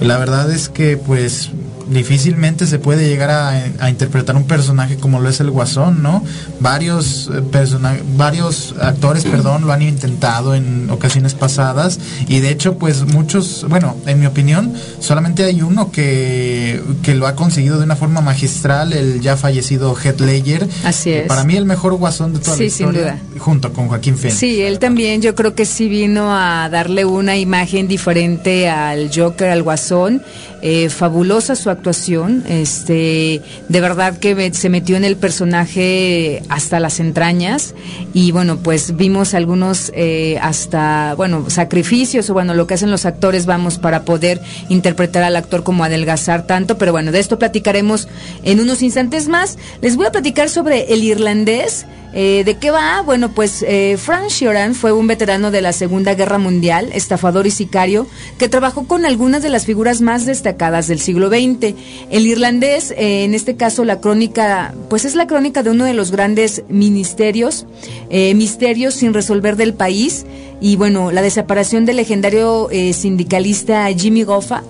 la 0.00 0.18
verdad 0.18 0.50
es 0.50 0.68
que 0.68 0.96
pues 0.96 1.50
difícilmente 1.90 2.66
se 2.66 2.78
puede 2.78 3.08
llegar 3.08 3.30
a, 3.30 3.50
a 3.80 3.90
interpretar 3.90 4.36
un 4.36 4.44
personaje 4.44 4.96
como 4.96 5.20
lo 5.20 5.28
es 5.28 5.40
el 5.40 5.50
Guasón, 5.50 6.02
¿no? 6.02 6.22
Varios 6.60 7.30
eh, 7.34 7.42
persona- 7.42 7.96
varios 8.16 8.74
actores, 8.80 9.24
perdón, 9.24 9.66
lo 9.66 9.72
han 9.72 9.82
intentado 9.82 10.54
en 10.54 10.88
ocasiones 10.90 11.34
pasadas 11.34 11.98
y 12.28 12.40
de 12.40 12.50
hecho, 12.50 12.78
pues 12.78 13.04
muchos, 13.04 13.66
bueno, 13.68 13.96
en 14.06 14.20
mi 14.20 14.26
opinión, 14.26 14.72
solamente 15.00 15.44
hay 15.44 15.62
uno 15.62 15.90
que, 15.90 16.80
que 17.02 17.14
lo 17.14 17.26
ha 17.26 17.34
conseguido 17.34 17.78
de 17.78 17.84
una 17.84 17.96
forma 17.96 18.20
magistral, 18.20 18.92
el 18.92 19.20
ya 19.20 19.36
fallecido 19.36 19.94
Heath 19.96 20.20
Ledger. 20.20 20.68
Así 20.84 21.12
es. 21.12 21.26
Para 21.26 21.44
mí 21.44 21.56
el 21.56 21.64
mejor 21.66 21.94
Guasón 21.94 22.32
de 22.32 22.40
toda 22.40 22.56
Sí, 22.56 22.64
la 22.64 22.70
sin 22.70 22.86
historia, 22.88 23.02
duda. 23.32 23.38
junto 23.38 23.72
con 23.72 23.88
Joaquín 23.88 24.16
Phoenix. 24.16 24.38
Sí, 24.38 24.60
él 24.62 24.78
también 24.78 25.22
yo 25.22 25.34
creo 25.34 25.54
que 25.54 25.64
sí 25.66 25.88
vino 25.88 26.34
a 26.34 26.68
darle 26.68 27.04
una 27.04 27.36
imagen 27.36 27.88
diferente 27.88 28.68
al 28.68 29.10
Joker, 29.14 29.50
al 29.50 29.62
Guasón. 29.62 30.22
Eh, 30.68 30.88
fabulosa 30.88 31.54
su 31.54 31.70
actuación, 31.70 32.42
este, 32.48 33.40
de 33.68 33.80
verdad 33.80 34.18
que 34.18 34.52
se 34.52 34.68
metió 34.68 34.96
en 34.96 35.04
el 35.04 35.14
personaje 35.14 36.42
hasta 36.48 36.80
las 36.80 36.98
entrañas 36.98 37.72
y 38.12 38.32
bueno, 38.32 38.56
pues 38.56 38.96
vimos 38.96 39.34
algunos 39.34 39.92
eh, 39.94 40.40
hasta, 40.42 41.14
bueno, 41.14 41.50
sacrificios 41.50 42.28
o 42.30 42.34
bueno, 42.34 42.52
lo 42.52 42.66
que 42.66 42.74
hacen 42.74 42.90
los 42.90 43.06
actores, 43.06 43.46
vamos, 43.46 43.78
para 43.78 44.02
poder 44.02 44.40
interpretar 44.68 45.22
al 45.22 45.36
actor 45.36 45.62
como 45.62 45.84
adelgazar 45.84 46.48
tanto, 46.48 46.76
pero 46.78 46.90
bueno, 46.90 47.12
de 47.12 47.20
esto 47.20 47.38
platicaremos 47.38 48.08
en 48.42 48.58
unos 48.58 48.82
instantes 48.82 49.28
más. 49.28 49.58
Les 49.82 49.94
voy 49.94 50.06
a 50.06 50.10
platicar 50.10 50.48
sobre 50.48 50.92
el 50.92 51.04
irlandés. 51.04 51.86
Eh, 52.18 52.44
¿De 52.46 52.56
qué 52.56 52.70
va? 52.70 53.02
Bueno, 53.02 53.32
pues 53.34 53.62
eh, 53.68 53.98
Frank 53.98 54.30
Sheeran 54.30 54.74
fue 54.74 54.90
un 54.90 55.06
veterano 55.06 55.50
de 55.50 55.60
la 55.60 55.74
Segunda 55.74 56.14
Guerra 56.14 56.38
Mundial, 56.38 56.88
estafador 56.94 57.46
y 57.46 57.50
sicario, 57.50 58.06
que 58.38 58.48
trabajó 58.48 58.86
con 58.86 59.04
algunas 59.04 59.42
de 59.42 59.50
las 59.50 59.66
figuras 59.66 60.00
más 60.00 60.24
destacadas 60.24 60.55
del 60.56 60.98
siglo 60.98 61.28
XX. 61.28 61.74
El 62.10 62.26
irlandés, 62.26 62.90
eh, 62.92 63.24
en 63.24 63.34
este 63.34 63.56
caso 63.56 63.84
la 63.84 64.00
crónica, 64.00 64.74
pues 64.88 65.04
es 65.04 65.14
la 65.14 65.26
crónica 65.26 65.62
de 65.62 65.70
uno 65.70 65.84
de 65.84 65.94
los 65.94 66.10
grandes 66.10 66.64
ministerios, 66.68 67.66
eh, 68.08 68.34
misterios 68.34 68.94
sin 68.94 69.12
resolver 69.12 69.56
del 69.56 69.74
país, 69.74 70.24
y 70.60 70.76
bueno, 70.76 71.12
la 71.12 71.20
desaparición 71.20 71.84
del 71.84 71.96
legendario 71.96 72.68
eh, 72.70 72.94
sindicalista 72.94 73.86
Jimmy 73.94 74.22
Goffa, 74.22 74.62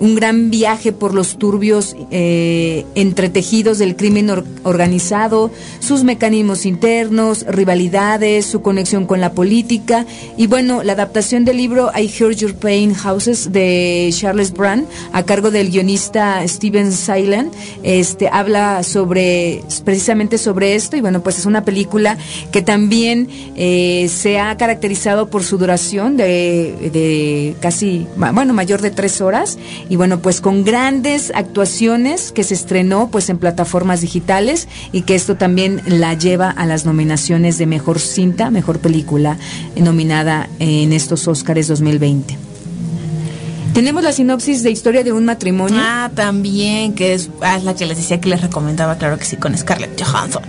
un 0.00 0.14
gran 0.14 0.50
viaje 0.50 0.92
por 0.92 1.14
los 1.14 1.38
turbios 1.38 1.96
eh, 2.10 2.84
entretejidos 2.94 3.78
del 3.78 3.96
crimen 3.96 4.30
organizado, 4.62 5.50
sus 5.80 6.04
mecanismos 6.04 6.66
internos, 6.66 7.44
rivalidades, 7.48 8.46
su 8.46 8.62
conexión 8.62 9.06
con 9.06 9.20
la 9.20 9.32
política. 9.32 10.06
Y 10.36 10.46
bueno, 10.46 10.82
la 10.82 10.92
adaptación 10.92 11.44
del 11.44 11.56
libro 11.56 11.90
I 11.96 12.08
Heard 12.08 12.36
Your 12.36 12.54
Pain 12.54 12.94
Houses 12.94 13.52
de 13.52 14.10
Charles 14.12 14.52
Brand 14.52 14.86
a 15.12 15.24
cargo 15.24 15.50
del 15.50 15.70
guionista 15.70 16.46
Steven 16.46 16.92
Silent, 16.92 17.52
este 17.82 18.28
habla 18.28 18.82
sobre 18.82 19.62
precisamente 19.84 20.38
sobre 20.38 20.74
esto. 20.74 20.96
Y 20.96 21.00
bueno, 21.00 21.22
pues 21.22 21.38
es 21.38 21.46
una 21.46 21.64
película 21.64 22.16
que 22.52 22.62
también 22.62 23.28
eh, 23.56 24.08
se 24.08 24.38
ha 24.38 24.56
caracterizado 24.56 25.28
por 25.28 25.42
su 25.42 25.58
duración 25.58 26.16
de, 26.16 26.90
de 26.92 27.54
casi, 27.60 28.06
bueno, 28.16 28.52
mayor 28.52 28.80
de 28.80 28.90
tres 28.90 29.20
horas 29.20 29.58
y 29.88 29.96
bueno, 29.96 30.20
pues 30.20 30.40
con 30.40 30.64
grandes 30.64 31.32
actuaciones 31.34 32.32
que 32.32 32.44
se 32.44 32.54
estrenó 32.54 33.08
pues 33.10 33.28
en 33.30 33.38
plataformas 33.38 34.00
digitales 34.00 34.68
y 34.92 35.02
que 35.02 35.14
esto 35.14 35.36
también 35.36 35.82
la 35.86 36.14
lleva 36.14 36.50
a 36.50 36.66
las 36.66 36.84
nominaciones 36.84 37.58
de 37.58 37.66
mejor 37.66 37.98
cinta, 37.98 38.50
mejor 38.50 38.78
película 38.78 39.36
eh, 39.74 39.82
nominada 39.82 40.48
en 40.58 40.92
estos 40.92 41.28
Óscares 41.28 41.68
2020. 41.68 42.47
Tenemos 43.74 44.02
la 44.02 44.12
sinopsis 44.12 44.62
de 44.62 44.70
Historia 44.70 45.04
de 45.04 45.12
un 45.12 45.24
matrimonio. 45.24 45.78
Ah, 45.80 46.10
también, 46.14 46.94
que 46.94 47.14
es, 47.14 47.30
ah, 47.42 47.58
la 47.58 47.74
que 47.74 47.86
les 47.86 47.96
decía 47.96 48.20
que 48.20 48.28
les 48.28 48.40
recomendaba, 48.40 48.96
claro 48.98 49.18
que 49.18 49.24
sí, 49.24 49.36
con 49.36 49.56
Scarlett 49.56 50.02
Johansson. 50.02 50.42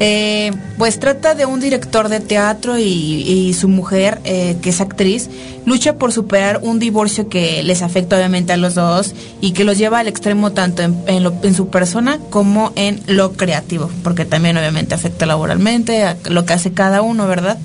Eh, 0.00 0.52
pues 0.76 0.98
trata 0.98 1.34
de 1.34 1.46
un 1.46 1.60
director 1.60 2.08
de 2.08 2.20
teatro 2.20 2.78
y, 2.78 3.54
su 3.58 3.68
mujer, 3.68 4.20
eh, 4.24 4.56
que 4.60 4.70
es 4.70 4.80
actriz, 4.80 5.30
lucha 5.64 5.96
por 5.96 6.12
superar 6.12 6.60
un 6.62 6.78
divorcio 6.78 7.28
que 7.28 7.62
les 7.62 7.82
afecta 7.82 8.16
obviamente 8.16 8.52
a 8.52 8.56
los 8.56 8.74
dos 8.74 9.14
y 9.40 9.52
que 9.52 9.64
los 9.64 9.78
lleva 9.78 10.00
al 10.00 10.08
extremo 10.08 10.52
tanto 10.52 10.82
en, 10.82 10.96
en, 11.06 11.54
su 11.54 11.68
persona 11.68 12.18
como 12.30 12.72
en 12.76 13.00
lo 13.06 13.32
creativo, 13.32 13.90
porque 14.02 14.24
también 14.24 14.56
obviamente 14.56 14.94
afecta 14.94 15.26
laboralmente 15.26 16.04
a 16.04 16.16
lo 16.28 16.44
que 16.44 16.52
hace 16.52 16.72
cada 16.72 17.02
uno, 17.02 17.26
¿verdad? 17.26 17.58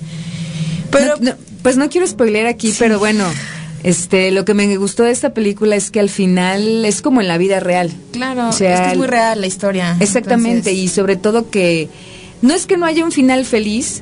Pero, 0.92 1.16
pues 1.62 1.78
no 1.78 1.90
quiero 1.90 2.08
spoiler 2.08 2.48
aquí, 2.48 2.74
pero 2.78 3.00
bueno. 3.00 3.26
Este, 3.84 4.32
lo 4.32 4.46
que 4.46 4.54
me 4.54 4.76
gustó 4.78 5.04
de 5.04 5.12
esta 5.12 5.34
película 5.34 5.76
es 5.76 5.92
que 5.92 6.00
al 6.00 6.10
final 6.10 6.86
es 6.86 7.02
como 7.02 7.22
en 7.22 7.28
la 7.28 7.38
vida 7.38 7.60
real. 7.60 7.92
Claro, 8.12 8.50
es, 8.50 8.98
muy 8.98 9.08
real 9.08 9.42
la 9.42 9.48
historia. 9.48 9.96
Exactamente, 10.00 10.74
y 10.74 10.88
sobre 10.88 11.16
todo 11.16 11.50
que 11.50 11.90
no 12.42 12.54
es 12.54 12.66
que 12.66 12.78
no 12.78 12.86
haya 12.86 13.04
un 13.06 13.12
final 13.12 13.46
feliz, 13.46 14.02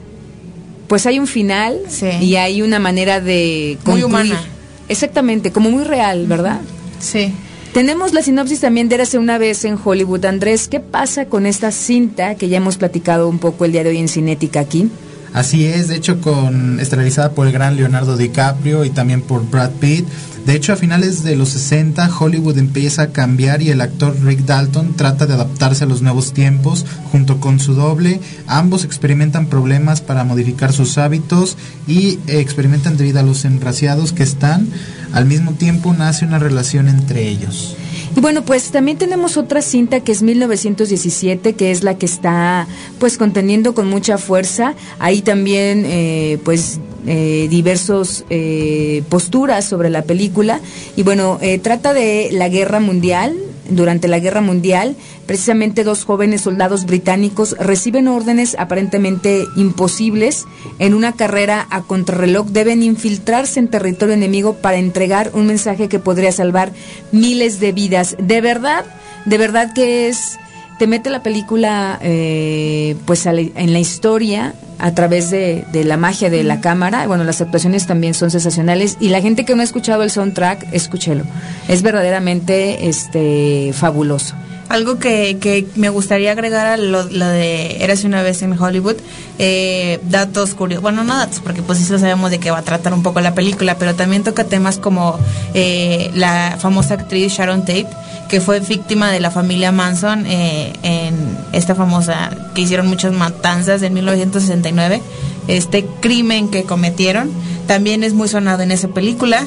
pues 0.87 1.05
hay 1.05 1.19
un 1.19 1.27
final 1.27 1.79
y 2.21 2.35
hay 2.35 2.61
una 2.61 2.79
manera 2.79 3.19
de 3.19 3.77
concluir. 3.83 4.07
Muy 4.07 4.11
humana. 4.11 4.41
Exactamente, 4.89 5.51
como 5.51 5.69
muy 5.69 5.83
real, 5.83 6.25
¿verdad? 6.27 6.61
Sí. 6.99 7.33
Tenemos 7.73 8.13
la 8.13 8.23
sinopsis 8.23 8.61
también 8.61 8.89
de 8.89 8.95
Érase 8.95 9.19
una 9.19 9.37
vez 9.37 9.63
en 9.65 9.77
Hollywood. 9.83 10.25
Andrés, 10.25 10.67
¿qué 10.67 10.79
pasa 10.79 11.25
con 11.25 11.45
esta 11.45 11.71
cinta 11.71 12.35
que 12.35 12.49
ya 12.49 12.57
hemos 12.57 12.77
platicado 12.77 13.29
un 13.29 13.37
poco 13.37 13.65
el 13.65 13.71
día 13.71 13.83
de 13.83 13.89
hoy 13.89 13.97
en 13.97 14.07
Cinética 14.07 14.61
aquí? 14.61 14.89
Así 15.37 15.65
es, 15.65 15.87
de 15.87 15.95
hecho 15.95 16.19
con 16.19 16.79
estelarizada 16.79 17.33
por 17.33 17.45
el 17.45 17.53
gran 17.53 17.75
Leonardo 17.75 18.17
DiCaprio 18.17 18.83
y 18.85 18.89
también 18.89 19.21
por 19.21 19.47
Brad 19.47 19.69
Pitt. 19.69 20.07
De 20.47 20.55
hecho, 20.55 20.73
a 20.73 20.77
finales 20.77 21.21
de 21.21 21.35
los 21.35 21.49
60 21.49 22.09
Hollywood 22.19 22.57
empieza 22.57 23.03
a 23.03 23.07
cambiar 23.09 23.61
y 23.61 23.69
el 23.69 23.81
actor 23.81 24.19
Rick 24.23 24.45
Dalton 24.45 24.95
trata 24.95 25.27
de 25.27 25.35
adaptarse 25.35 25.83
a 25.83 25.87
los 25.87 26.01
nuevos 26.01 26.33
tiempos 26.33 26.87
junto 27.11 27.39
con 27.39 27.59
su 27.59 27.75
doble. 27.75 28.19
Ambos 28.47 28.83
experimentan 28.83 29.45
problemas 29.45 30.01
para 30.01 30.23
modificar 30.23 30.73
sus 30.73 30.97
hábitos 30.97 31.55
y 31.85 32.17
experimentan 32.25 32.97
debido 32.97 33.19
a 33.19 33.23
los 33.23 33.45
enraciados 33.45 34.13
que 34.13 34.23
están. 34.23 34.67
Al 35.13 35.25
mismo 35.25 35.51
tiempo 35.51 35.93
nace 35.93 36.25
una 36.25 36.39
relación 36.39 36.87
entre 36.87 37.27
ellos. 37.27 37.77
Y 38.15 38.19
bueno, 38.19 38.43
pues 38.43 38.71
también 38.71 38.97
tenemos 38.97 39.37
otra 39.37 39.61
cinta 39.61 39.99
que 39.99 40.11
es 40.11 40.21
1917, 40.21 41.53
que 41.53 41.71
es 41.71 41.83
la 41.83 41.97
que 41.97 42.05
está 42.05 42.67
pues 42.99 43.17
conteniendo 43.17 43.73
con 43.73 43.87
mucha 43.87 44.17
fuerza. 44.17 44.75
Ahí 44.99 45.21
también 45.21 45.83
eh, 45.85 46.39
pues 46.43 46.79
eh, 47.09 47.47
diversos 47.49 48.25
eh, 48.29 49.01
posturas 49.07 49.63
sobre 49.63 49.89
la 49.89 50.01
película. 50.01 50.59
Y 50.97 51.03
bueno, 51.03 51.37
eh, 51.41 51.57
trata 51.57 51.93
de 51.93 52.27
la 52.33 52.49
guerra 52.49 52.81
mundial, 52.81 53.33
durante 53.69 54.07
la 54.07 54.19
guerra 54.19 54.41
mundial, 54.41 54.95
precisamente 55.25 55.83
dos 55.83 56.03
jóvenes 56.05 56.41
soldados 56.41 56.85
británicos 56.85 57.55
reciben 57.59 58.07
órdenes 58.07 58.55
aparentemente 58.59 59.45
imposibles. 59.55 60.45
En 60.79 60.93
una 60.93 61.13
carrera 61.13 61.67
a 61.69 61.81
contrarreloj 61.81 62.47
deben 62.47 62.83
infiltrarse 62.83 63.59
en 63.59 63.69
territorio 63.69 64.13
enemigo 64.13 64.53
para 64.53 64.77
entregar 64.77 65.31
un 65.33 65.47
mensaje 65.47 65.89
que 65.89 65.99
podría 65.99 66.31
salvar 66.31 66.71
miles 67.11 67.59
de 67.59 67.71
vidas. 67.71 68.15
De 68.19 68.41
verdad, 68.41 68.85
de 69.25 69.37
verdad 69.37 69.73
que 69.73 70.07
es 70.07 70.37
te 70.77 70.87
mete 70.87 71.09
la 71.09 71.23
película 71.23 71.99
eh, 72.01 72.95
pues 73.05 73.25
en 73.25 73.73
la 73.73 73.79
historia 73.79 74.53
a 74.79 74.93
través 74.93 75.31
de, 75.31 75.65
de, 75.71 75.83
la 75.83 75.97
magia 75.97 76.29
de 76.29 76.43
la 76.43 76.61
cámara. 76.61 77.07
Bueno, 77.07 77.23
las 77.23 77.41
actuaciones 77.41 77.87
también 77.87 78.13
son 78.13 78.29
sensacionales 78.29 78.97
y 78.99 79.09
la 79.09 79.21
gente 79.21 79.43
que 79.43 79.55
no 79.55 79.61
ha 79.61 79.65
escuchado 79.65 80.03
el 80.03 80.11
soundtrack, 80.11 80.67
escúchelo. 80.71 81.23
Es 81.67 81.81
verdaderamente 81.81 82.87
este 82.87 83.71
fabuloso. 83.73 84.35
Algo 84.69 84.99
que, 84.99 85.37
que 85.39 85.65
me 85.75 85.89
gustaría 85.89 86.31
agregar 86.31 86.67
a 86.67 86.77
lo, 86.77 87.05
de 87.05 87.83
Eras 87.83 88.03
una 88.03 88.21
vez 88.21 88.41
en 88.41 88.59
Hollywood, 88.59 88.97
eh, 89.39 89.99
datos 90.09 90.55
curiosos, 90.55 90.81
bueno, 90.81 91.05
no 91.05 91.15
datos, 91.15 91.39
porque 91.39 91.61
pues 91.61 91.79
eso 91.79 91.97
sabemos 91.97 92.31
de 92.31 92.39
qué 92.39 92.51
va 92.51 92.57
a 92.57 92.63
tratar 92.63 92.93
un 92.93 93.01
poco 93.01 93.21
la 93.21 93.33
película, 93.33 93.77
pero 93.77 93.95
también 93.95 94.23
toca 94.23 94.43
temas 94.43 94.77
como 94.77 95.17
eh, 95.53 96.11
la 96.15 96.57
famosa 96.59 96.95
actriz 96.95 97.31
Sharon 97.31 97.61
Tate, 97.61 97.87
que 98.27 98.41
fue 98.41 98.59
víctima 98.59 99.09
de 99.09 99.21
la 99.21 99.31
familia 99.31 99.71
Manson 99.71 100.25
eh, 100.27 100.73
en 100.83 101.37
esta 101.53 101.73
famosa, 101.73 102.31
que 102.53 102.61
hicieron 102.61 102.87
muchas 102.87 103.13
matanzas 103.13 103.81
en 103.83 103.93
1969, 103.93 105.01
este 105.47 105.85
crimen 106.01 106.49
que 106.49 106.63
cometieron, 106.63 107.31
también 107.67 108.03
es 108.03 108.13
muy 108.13 108.27
sonado 108.27 108.63
en 108.63 108.71
esa 108.71 108.89
película. 108.89 109.45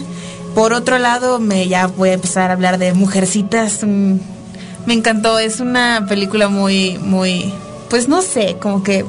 Por 0.55 0.73
otro 0.73 0.99
lado, 0.99 1.39
me 1.39 1.69
ya 1.69 1.87
voy 1.87 2.09
a 2.09 2.15
empezar 2.15 2.51
a 2.51 2.55
hablar 2.55 2.79
de 2.79 2.93
Mujercitas. 2.95 3.81
Mm, 3.83 4.17
me 4.87 4.95
encantó, 4.95 5.39
es 5.39 5.61
una 5.61 6.07
película 6.09 6.49
muy, 6.49 6.99
muy, 6.99 7.53
pues 7.89 8.09
no 8.09 8.23
sé, 8.23 8.57
como 8.61 8.83
que 8.83 9.05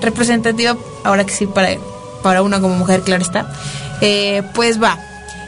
representativa, 0.00 0.76
ahora 1.04 1.24
que 1.24 1.32
sí, 1.32 1.46
para, 1.46 1.76
para 2.22 2.42
una 2.42 2.60
como 2.60 2.74
mujer, 2.74 3.02
claro 3.02 3.22
está. 3.22 3.52
Eh, 4.00 4.42
pues 4.54 4.82
va. 4.82 4.98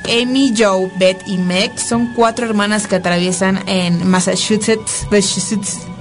Amy, 0.04 0.52
Joe, 0.56 0.90
Beth 0.98 1.22
y 1.26 1.36
Meg 1.38 1.78
son 1.78 2.12
cuatro 2.14 2.44
hermanas 2.44 2.88
que 2.88 2.96
atraviesan 2.96 3.62
en 3.68 4.04
Massachusetts, 4.08 5.06
Massachusetts, 5.10 5.78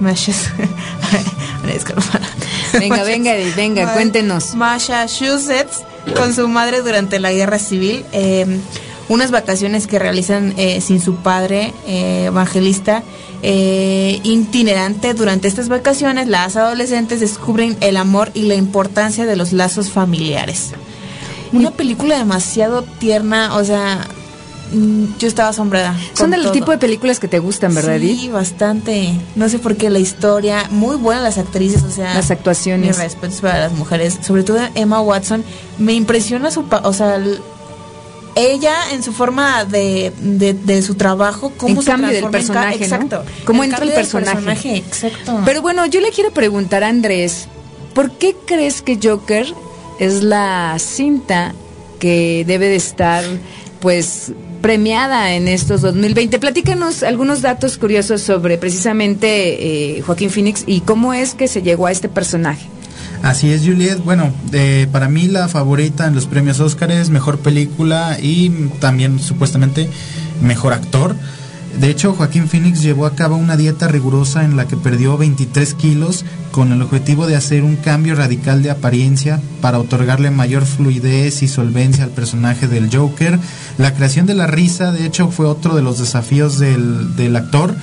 venga, 2.80 3.04
venga, 3.04 3.32
venga, 3.56 3.92
cuéntenos. 3.94 4.54
Massachusetts 4.56 5.82
con 6.16 6.34
su 6.34 6.48
madre 6.48 6.82
durante 6.82 7.20
la 7.20 7.32
guerra 7.32 7.60
civil. 7.60 8.04
Eh, 8.12 8.60
unas 9.08 9.30
vacaciones 9.30 9.86
que 9.86 9.98
realizan 9.98 10.54
eh, 10.56 10.80
sin 10.80 11.00
su 11.00 11.16
padre 11.16 11.72
eh, 11.86 12.24
evangelista 12.26 13.02
eh, 13.42 14.20
itinerante. 14.22 15.14
Durante 15.14 15.48
estas 15.48 15.68
vacaciones, 15.68 16.28
las 16.28 16.56
adolescentes 16.56 17.20
descubren 17.20 17.76
el 17.80 17.96
amor 17.96 18.30
y 18.34 18.42
la 18.42 18.54
importancia 18.54 19.26
de 19.26 19.36
los 19.36 19.52
lazos 19.52 19.90
familiares. 19.90 20.70
Una 21.52 21.70
película 21.70 22.16
demasiado 22.16 22.82
tierna, 22.82 23.56
o 23.56 23.64
sea, 23.64 24.06
mm, 24.72 25.18
yo 25.18 25.28
estaba 25.28 25.50
asombrada. 25.50 25.94
Son 26.14 26.30
del 26.30 26.50
tipo 26.52 26.70
de 26.70 26.78
películas 26.78 27.18
que 27.18 27.28
te 27.28 27.40
gustan, 27.40 27.74
¿verdad, 27.74 27.98
Sí, 27.98 28.30
bastante. 28.30 29.12
No 29.34 29.48
sé 29.48 29.58
por 29.58 29.76
qué 29.76 29.90
la 29.90 29.98
historia, 29.98 30.66
muy 30.70 30.96
buena 30.96 31.20
las 31.20 31.36
actrices, 31.36 31.82
o 31.82 31.90
sea, 31.90 32.14
las 32.14 32.30
actuaciones. 32.30 32.96
Mi 32.96 33.02
respeto 33.02 33.34
para 33.42 33.58
las 33.58 33.72
mujeres, 33.72 34.18
sobre 34.22 34.44
todo 34.44 34.60
Emma 34.74 35.02
Watson, 35.02 35.44
me 35.78 35.92
impresiona 35.92 36.50
su, 36.50 36.64
o 36.84 36.92
sea, 36.92 37.18
ella 38.34 38.74
en 38.92 39.02
su 39.02 39.12
forma 39.12 39.64
de, 39.64 40.12
de, 40.20 40.82
su 40.82 40.94
trabajo, 40.94 41.52
cómo 41.56 41.82
se 41.82 41.90
cambio 41.90 42.10
del 42.10 42.30
personaje, 42.30 42.84
exacto, 42.84 43.24
cómo 43.44 43.64
entra 43.64 43.84
el 43.84 43.92
personaje. 43.92 44.76
exacto. 44.76 45.40
Pero 45.44 45.62
bueno, 45.62 45.86
yo 45.86 46.00
le 46.00 46.10
quiero 46.10 46.30
preguntar 46.30 46.82
a 46.84 46.88
Andrés, 46.88 47.48
¿por 47.94 48.10
qué 48.12 48.34
crees 48.46 48.82
que 48.82 48.98
Joker 49.02 49.46
es 49.98 50.22
la 50.22 50.76
cinta 50.78 51.54
que 51.98 52.44
debe 52.46 52.68
de 52.68 52.76
estar, 52.76 53.22
pues, 53.80 54.32
premiada 54.60 55.34
en 55.34 55.48
estos 55.48 55.82
2020. 55.82 56.38
Platícanos 56.38 57.02
algunos 57.02 57.42
datos 57.42 57.76
curiosos 57.78 58.22
sobre 58.22 58.58
precisamente 58.58 59.98
eh, 59.98 60.00
Joaquín 60.02 60.30
Phoenix 60.30 60.64
y 60.66 60.80
cómo 60.80 61.12
es 61.12 61.34
que 61.34 61.48
se 61.48 61.62
llegó 61.62 61.86
a 61.86 61.92
este 61.92 62.08
personaje. 62.08 62.66
Así 63.22 63.50
es, 63.50 63.64
Juliet. 63.64 63.98
Bueno, 64.04 64.32
para 64.90 65.08
mí 65.08 65.28
la 65.28 65.48
favorita 65.48 66.06
en 66.08 66.14
los 66.14 66.26
premios 66.26 66.58
Óscar 66.58 66.90
es 66.90 67.08
mejor 67.08 67.38
película 67.38 68.18
y 68.20 68.50
también 68.80 69.20
supuestamente 69.20 69.88
mejor 70.42 70.72
actor. 70.72 71.14
De 71.80 71.88
hecho, 71.88 72.12
Joaquín 72.12 72.48
Phoenix 72.48 72.82
llevó 72.82 73.06
a 73.06 73.14
cabo 73.14 73.36
una 73.36 73.56
dieta 73.56 73.88
rigurosa 73.88 74.44
en 74.44 74.56
la 74.56 74.66
que 74.66 74.76
perdió 74.76 75.16
23 75.16 75.72
kilos 75.74 76.24
con 76.50 76.70
el 76.70 76.82
objetivo 76.82 77.26
de 77.26 77.36
hacer 77.36 77.62
un 77.62 77.76
cambio 77.76 78.14
radical 78.14 78.62
de 78.62 78.70
apariencia 78.70 79.40
para 79.62 79.78
otorgarle 79.78 80.30
mayor 80.30 80.66
fluidez 80.66 81.42
y 81.42 81.48
solvencia 81.48 82.04
al 82.04 82.10
personaje 82.10 82.68
del 82.68 82.94
Joker. 82.94 83.38
La 83.78 83.94
creación 83.94 84.26
de 84.26 84.34
la 84.34 84.46
risa, 84.46 84.92
de 84.92 85.06
hecho, 85.06 85.30
fue 85.30 85.46
otro 85.46 85.74
de 85.74 85.80
los 85.82 85.98
desafíos 85.98 86.58
del 86.58 87.36
actor. 87.36 87.74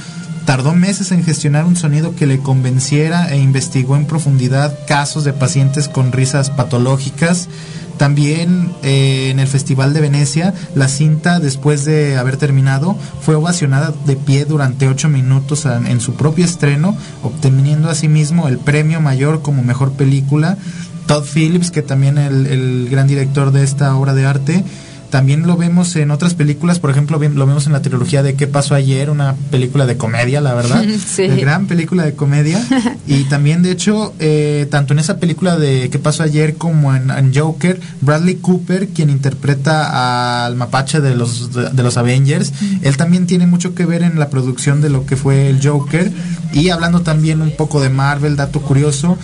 Tardó 0.49 0.73
meses 0.73 1.11
en 1.11 1.23
gestionar 1.23 1.65
un 1.65 1.75
sonido 1.75 2.15
que 2.15 2.25
le 2.25 2.39
convenciera 2.39 3.31
e 3.31 3.37
investigó 3.37 3.95
en 3.95 4.07
profundidad 4.07 4.75
casos 4.87 5.23
de 5.23 5.31
pacientes 5.31 5.87
con 5.87 6.11
risas 6.11 6.49
patológicas. 6.49 7.49
También 7.97 8.71
eh, 8.81 9.29
en 9.29 9.39
el 9.39 9.47
Festival 9.47 9.93
de 9.93 10.01
Venecia, 10.01 10.55
la 10.73 10.87
cinta, 10.87 11.39
después 11.39 11.85
de 11.85 12.17
haber 12.17 12.37
terminado, 12.37 12.97
fue 13.21 13.35
ovacionada 13.35 13.93
de 14.07 14.15
pie 14.15 14.45
durante 14.45 14.87
ocho 14.87 15.07
minutos 15.07 15.67
en, 15.67 16.01
su 16.01 16.15
propio 16.15 16.45
estreno, 16.45 16.97
obteniendo 17.21 17.87
asimismo 17.87 18.47
el 18.47 18.57
premio 18.57 19.01
mayor 19.01 19.43
como 19.43 19.61
mejor 19.61 19.91
película. 19.91 20.57
Todd 21.05 21.25
Phillips, 21.31 21.69
que 21.69 21.83
también 21.83 22.17
el, 22.17 22.47
el 22.47 22.87
gran 22.89 23.05
director 23.05 23.51
de 23.51 23.63
esta 23.63 23.95
obra 23.95 24.15
de 24.15 24.25
arte, 24.25 24.63
también 25.09 25.47
lo 25.47 25.57
vemos 25.57 25.95
en 25.95 26.11
otras 26.11 26.33
películas, 26.33 26.79
por 26.79 26.89
ejemplo, 26.91 27.19
lo 27.19 27.45
vemos 27.45 27.67
en 27.67 27.73
la 27.73 27.81
trilogía 27.81 28.23
de 28.23 28.35
¿Qué 28.35 28.47
pasó 28.47 28.75
ayer? 28.75 29.09
Una 29.09 29.35
película 29.51 29.85
de 29.85 29.97
comedia, 29.97 30.41
la 30.41 30.53
verdad. 30.53 30.83
Sí. 31.09 31.27
Gran 31.27 31.65
película 31.65 32.03
de 32.03 32.13
comedia. 32.13 32.63
y 33.07 33.23
también, 33.23 33.63
de 33.63 33.71
hecho, 33.71 34.13
eh, 34.19 34.67
tanto 34.69 34.93
en 34.93 34.99
esa 34.99 35.17
película 35.17 35.57
de 35.57 35.89
¿Qué 35.89 35.99
pasó 35.99 36.23
ayer? 36.23 36.55
como 36.55 36.95
en, 36.95 37.09
en 37.09 37.33
Joker, 37.33 37.79
Bradley 38.01 38.35
Cooper, 38.35 38.89
quien 38.89 39.09
interpreta 39.09 40.45
al 40.45 40.55
mapache 40.55 40.99
de 40.99 41.15
los, 41.15 41.53
de, 41.53 41.69
de 41.69 41.83
los 41.83 41.97
Avengers, 41.97 42.53
él 42.81 42.97
también 42.97 43.27
tiene 43.27 43.47
mucho 43.47 43.73
que 43.73 43.85
ver 43.85 44.03
en 44.03 44.19
la 44.19 44.29
producción 44.29 44.81
de 44.81 44.89
lo 44.89 45.05
que 45.05 45.15
fue 45.15 45.49
el 45.49 45.65
Joker. 45.65 46.11
Y 46.53 46.69
hablando 46.69 47.01
también 47.01 47.41
un 47.41 47.55
poco 47.55 47.81
de 47.81 47.89
Marvel, 47.89 48.35
dato 48.35 48.61
curioso, 48.61 49.17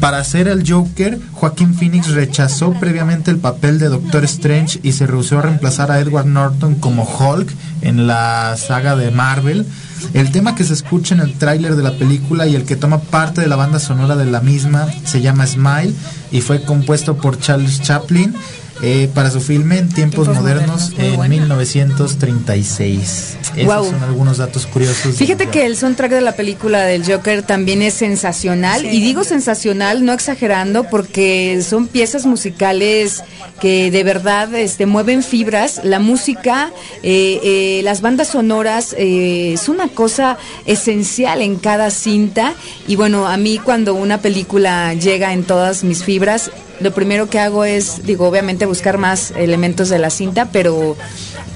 para 0.00 0.18
hacer 0.18 0.48
el 0.48 0.68
Joker, 0.68 1.20
Joaquín 1.32 1.74
Phoenix 1.74 2.08
rechazó 2.08 2.72
previamente 2.72 3.30
el 3.30 3.38
papel 3.38 3.78
de 3.78 3.88
Doctor 3.88 4.24
Strange 4.24 4.80
y 4.82 4.92
se 4.92 5.06
rehusó 5.06 5.38
a 5.38 5.42
reemplazar 5.42 5.90
a 5.90 6.00
Edward 6.00 6.26
Norton 6.26 6.74
como 6.76 7.04
Hulk 7.04 7.50
en 7.82 8.06
la 8.06 8.56
saga 8.56 8.96
de 8.96 9.10
Marvel. 9.10 9.66
El 10.14 10.32
tema 10.32 10.54
que 10.54 10.64
se 10.64 10.72
escucha 10.72 11.14
en 11.14 11.20
el 11.20 11.34
tráiler 11.34 11.76
de 11.76 11.82
la 11.82 11.92
película 11.92 12.46
y 12.46 12.56
el 12.56 12.64
que 12.64 12.76
toma 12.76 13.00
parte 13.00 13.42
de 13.42 13.48
la 13.48 13.56
banda 13.56 13.78
sonora 13.78 14.16
de 14.16 14.24
la 14.24 14.40
misma 14.40 14.86
se 15.04 15.20
llama 15.20 15.46
Smile 15.46 15.94
y 16.32 16.40
fue 16.40 16.62
compuesto 16.62 17.18
por 17.18 17.38
Charles 17.38 17.82
Chaplin 17.82 18.34
eh, 18.82 19.08
para 19.14 19.30
su 19.30 19.40
filme 19.40 19.78
en 19.78 19.88
tiempos, 19.88 20.26
Tiempos 20.26 20.42
modernos, 20.42 20.90
modernos, 20.90 20.98
en 20.98 21.16
buena. 21.16 21.34
1936. 21.36 23.36
Esos 23.56 23.86
son 23.88 24.02
algunos 24.02 24.38
datos 24.38 24.66
curiosos. 24.66 25.16
Fíjate 25.16 25.48
que 25.48 25.66
el 25.66 25.76
soundtrack 25.76 26.12
de 26.12 26.20
la 26.20 26.32
película 26.32 26.84
del 26.84 27.04
Joker 27.04 27.42
también 27.42 27.82
es 27.82 27.94
sensacional. 27.94 28.84
Y 28.84 29.00
digo 29.00 29.24
sensacional, 29.24 30.04
no 30.04 30.12
exagerando, 30.12 30.84
porque 30.84 31.62
son 31.62 31.88
piezas 31.88 32.26
musicales 32.26 33.22
que 33.60 33.90
de 33.90 34.04
verdad 34.04 34.52
este, 34.54 34.86
mueven 34.86 35.22
fibras. 35.22 35.80
La 35.84 35.98
música, 35.98 36.72
eh, 37.02 37.40
eh, 37.42 37.80
las 37.84 38.00
bandas 38.00 38.28
sonoras, 38.28 38.94
eh, 38.96 39.54
es 39.54 39.68
una 39.68 39.88
cosa 39.88 40.38
esencial 40.66 41.42
en 41.42 41.56
cada 41.56 41.90
cinta. 41.90 42.54
Y 42.86 42.96
bueno, 42.96 43.26
a 43.26 43.36
mí 43.36 43.58
cuando 43.58 43.94
una 43.94 44.18
película 44.18 44.94
llega 44.94 45.32
en 45.32 45.44
todas 45.44 45.84
mis 45.84 46.04
fibras, 46.04 46.50
lo 46.80 46.92
primero 46.92 47.28
que 47.28 47.38
hago 47.38 47.64
es, 47.64 48.04
digo, 48.04 48.26
obviamente 48.26 48.66
buscar 48.66 48.98
más 48.98 49.32
elementos 49.32 49.88
de 49.88 49.98
la 49.98 50.10
cinta, 50.10 50.48
pero 50.50 50.96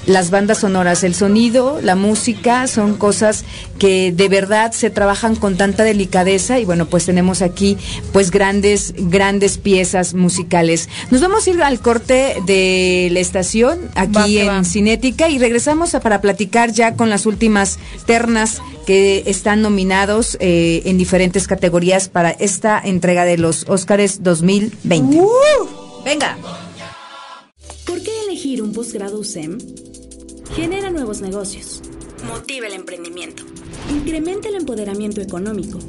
las 0.07 0.29
bandas 0.29 0.59
sonoras, 0.59 1.03
el 1.03 1.15
sonido, 1.15 1.79
la 1.81 1.95
música, 1.95 2.67
son 2.67 2.95
cosas 2.95 3.43
que 3.79 4.11
de 4.11 4.29
verdad 4.29 4.71
se 4.71 4.89
trabajan 4.89 5.35
con 5.35 5.57
tanta 5.57 5.83
delicadeza 5.83 6.59
y 6.59 6.65
bueno, 6.65 6.85
pues 6.87 7.05
tenemos 7.05 7.41
aquí 7.41 7.77
pues 8.13 8.29
grandes, 8.31 8.93
grandes 8.97 9.57
piezas 9.57 10.13
musicales. 10.13 10.89
Nos 11.11 11.21
vamos 11.21 11.47
a 11.47 11.49
ir 11.49 11.63
al 11.63 11.79
corte 11.79 12.35
de 12.45 13.09
la 13.11 13.19
estación 13.19 13.79
aquí 13.95 14.37
Va, 14.37 14.41
en 14.43 14.47
va. 14.47 14.63
Cinética 14.63 15.29
y 15.29 15.39
regresamos 15.39 15.95
a- 15.95 15.99
para 16.01 16.21
platicar 16.21 16.71
ya 16.71 16.95
con 16.95 17.09
las 17.09 17.25
últimas 17.25 17.79
ternas 18.05 18.61
que 18.85 19.23
están 19.25 19.61
nominados 19.63 20.37
eh, 20.39 20.83
en 20.85 20.97
diferentes 20.99 21.47
categorías 21.47 22.09
para 22.09 22.29
esta 22.29 22.79
entrega 22.83 23.25
de 23.25 23.37
los 23.39 23.65
Óscares 23.67 24.21
2020. 24.21 25.19
Venga. 26.05 26.37
¿Por 27.85 28.01
qué 28.03 28.11
elegir 28.27 28.61
un 28.61 28.71
posgrado 28.73 29.19
USEM? 29.19 29.57
Genera 30.53 30.89
nuevos 30.89 31.21
negocios. 31.21 31.81
Motiva 32.27 32.67
el 32.67 32.73
emprendimiento. 32.73 33.43
Incrementa 33.89 34.49
el 34.49 34.55
empoderamiento 34.55 35.21
económico. 35.21 35.79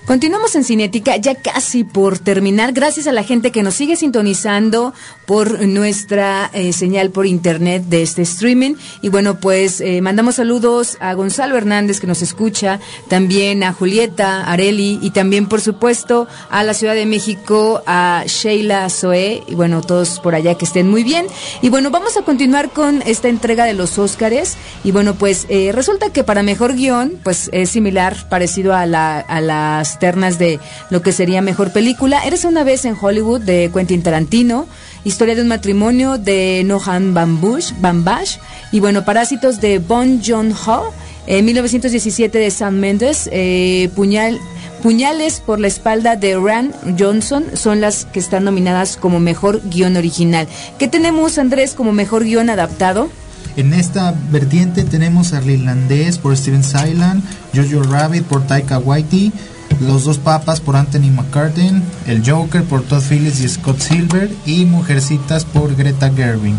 Continuamos 0.09 0.55
en 0.55 0.63
Cinética, 0.63 1.17
ya 1.17 1.35
casi 1.35 1.83
por 1.83 2.17
terminar. 2.17 2.73
Gracias 2.73 3.05
a 3.05 3.11
la 3.11 3.21
gente 3.21 3.51
que 3.51 3.61
nos 3.61 3.75
sigue 3.75 3.95
sintonizando 3.95 4.91
por 5.27 5.61
nuestra 5.67 6.49
eh, 6.51 6.73
señal 6.73 7.11
por 7.11 7.27
internet 7.27 7.83
de 7.83 8.01
este 8.01 8.23
streaming. 8.23 8.73
Y 9.03 9.09
bueno, 9.09 9.39
pues 9.39 9.81
eh, 9.81 10.01
mandamos 10.01 10.37
saludos 10.37 10.97
a 10.99 11.13
Gonzalo 11.13 11.55
Hernández 11.57 11.99
que 11.99 12.07
nos 12.07 12.23
escucha, 12.23 12.79
también 13.07 13.63
a 13.63 13.71
Julieta 13.71 14.51
Areli 14.51 14.97
y 14.99 15.11
también, 15.11 15.47
por 15.47 15.61
supuesto, 15.61 16.27
a 16.49 16.63
la 16.63 16.73
Ciudad 16.73 16.95
de 16.95 17.05
México, 17.05 17.83
a 17.85 18.23
Sheila 18.25 18.89
Zoe. 18.89 19.43
Y 19.45 19.53
bueno, 19.53 19.81
todos 19.81 20.19
por 20.21 20.33
allá 20.33 20.55
que 20.55 20.65
estén 20.65 20.89
muy 20.89 21.03
bien. 21.03 21.27
Y 21.61 21.69
bueno, 21.69 21.91
vamos 21.91 22.17
a 22.17 22.23
continuar 22.23 22.71
con 22.71 23.03
esta 23.03 23.27
entrega 23.27 23.65
de 23.65 23.75
los 23.75 23.99
Óscares. 23.99 24.57
Y 24.83 24.89
bueno, 24.89 25.13
pues 25.13 25.45
eh, 25.49 25.71
resulta 25.71 26.11
que 26.11 26.23
para 26.23 26.41
mejor 26.41 26.73
guion, 26.73 27.19
pues 27.23 27.51
es 27.53 27.69
similar, 27.69 28.27
parecido 28.27 28.73
a, 28.73 28.87
la, 28.87 29.19
a 29.19 29.39
las 29.39 29.98
ternas 29.99 30.39
de 30.39 30.59
lo 30.89 31.01
que 31.01 31.11
sería 31.11 31.41
mejor 31.41 31.71
película. 31.71 32.25
Eres 32.25 32.45
una 32.45 32.63
vez 32.63 32.85
en 32.85 32.95
Hollywood 32.99 33.41
de 33.41 33.69
Quentin 33.73 34.01
Tarantino. 34.01 34.67
Historia 35.03 35.35
de 35.35 35.41
un 35.41 35.47
matrimonio 35.47 36.17
de 36.17 36.63
Nohan 36.65 37.13
Bambush, 37.13 37.71
Bambash. 37.79 38.37
Y 38.71 38.79
bueno, 38.79 39.05
Parásitos 39.05 39.61
de 39.61 39.79
Bon 39.79 40.21
Joon-ho. 40.23 40.93
En 41.27 41.45
1917 41.45 42.37
de 42.39 42.49
Sam 42.51 42.75
Mendes. 42.75 43.29
eh, 43.31 43.89
Puñal. 43.95 44.39
Puñales 44.81 45.41
por 45.45 45.59
la 45.59 45.67
espalda 45.67 46.15
de 46.15 46.37
Ran 46.39 46.71
Johnson 46.97 47.43
son 47.53 47.81
las 47.81 48.05
que 48.05 48.19
están 48.19 48.45
nominadas 48.45 48.95
como 48.95 49.19
mejor 49.19 49.61
guion 49.69 49.97
original. 49.97 50.47
¿Qué 50.77 50.87
tenemos, 50.87 51.37
Andrés, 51.37 51.73
como 51.73 51.91
mejor 51.91 52.23
guion 52.23 52.49
adaptado? 52.49 53.09
En 53.57 53.73
esta 53.73 54.15
vertiente 54.31 54.85
tenemos 54.85 55.33
al 55.33 55.49
irlandés 55.49 56.17
por 56.17 56.37
Steven 56.37 56.63
Silan, 56.63 57.21
Jojo 57.53 57.83
Rabbit 57.83 58.23
por 58.23 58.47
Taika 58.47 58.79
Waititi, 58.79 59.33
Los 59.79 60.03
dos 60.03 60.17
papas 60.17 60.59
por 60.59 60.75
Anthony 60.75 61.09
McCartney, 61.11 61.81
El 62.05 62.29
Joker 62.29 62.63
por 62.63 62.81
Todd 62.83 63.01
Phillips 63.01 63.39
y 63.41 63.47
Scott 63.49 63.79
Silver 63.79 64.29
y 64.45 64.65
Mujercitas 64.65 65.45
por 65.45 65.75
Greta 65.75 66.11
Gerwig. 66.13 66.55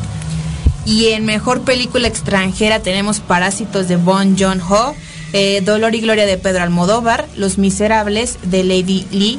Y 0.87 1.09
en 1.09 1.27
mejor 1.27 1.61
película 1.61 2.09
extranjera 2.09 2.81
tenemos 2.81 3.21
Parásitos 3.21 3.87
de 3.89 3.97
Bon 3.97 4.37
Joon-ho, 4.39 4.95
eh, 5.35 5.61
Dolor 5.65 5.95
y 5.95 6.01
Gloria 6.01 6.25
de 6.27 6.39
Pedro 6.39 6.63
Almodóvar, 6.63 7.29
Los 7.37 7.59
Miserables 7.59 8.39
de 8.45 8.65
Lady 8.65 9.07
Lee, 9.13 9.39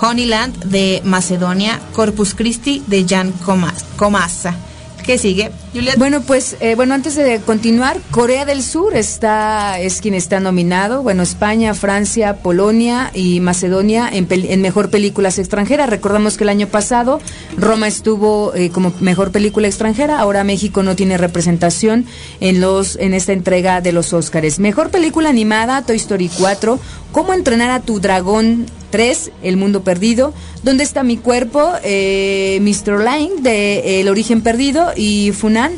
Honeyland 0.00 0.64
de 0.64 1.00
Macedonia, 1.04 1.78
Corpus 1.92 2.34
Christi 2.34 2.82
de 2.88 3.06
Jan 3.08 3.32
Comas- 3.44 3.84
Comasa. 3.96 4.56
¿Qué 5.04 5.16
sigue? 5.18 5.50
Bueno, 5.98 6.20
pues, 6.22 6.56
eh, 6.58 6.74
bueno, 6.74 6.94
antes 6.94 7.14
de 7.14 7.40
continuar, 7.40 8.00
Corea 8.10 8.44
del 8.44 8.60
Sur 8.62 8.96
está, 8.96 9.78
es 9.78 10.00
quien 10.00 10.14
está 10.14 10.40
nominado. 10.40 11.04
Bueno, 11.04 11.22
España, 11.22 11.74
Francia, 11.74 12.38
Polonia 12.38 13.12
y 13.14 13.38
Macedonia 13.38 14.08
en, 14.12 14.26
en 14.30 14.62
mejor 14.62 14.90
películas 14.90 15.38
extranjeras. 15.38 15.88
Recordamos 15.88 16.36
que 16.36 16.42
el 16.42 16.50
año 16.50 16.66
pasado 16.66 17.20
Roma 17.56 17.86
estuvo 17.86 18.52
eh, 18.54 18.70
como 18.70 18.92
mejor 18.98 19.30
película 19.30 19.68
extranjera. 19.68 20.18
Ahora 20.18 20.42
México 20.42 20.82
no 20.82 20.96
tiene 20.96 21.18
representación 21.18 22.04
en 22.40 22.60
los, 22.60 22.96
en 22.96 23.14
esta 23.14 23.32
entrega 23.32 23.80
de 23.80 23.92
los 23.92 24.12
Óscares. 24.12 24.58
Mejor 24.58 24.90
película 24.90 25.28
animada, 25.28 25.82
Toy 25.82 25.96
Story 25.96 26.30
4. 26.36 26.80
¿Cómo 27.12 27.32
entrenar 27.32 27.70
a 27.70 27.80
tu 27.80 28.00
dragón 28.00 28.66
3, 28.90 29.30
El 29.42 29.56
Mundo 29.56 29.84
Perdido, 29.84 30.34
¿Dónde 30.62 30.84
está 30.84 31.02
mi 31.02 31.16
cuerpo? 31.16 31.72
Eh, 31.82 32.58
Mr. 32.60 33.02
Line 33.02 33.40
de 33.40 34.00
El 34.00 34.08
Origen 34.08 34.42
Perdido 34.42 34.92
y 34.94 35.32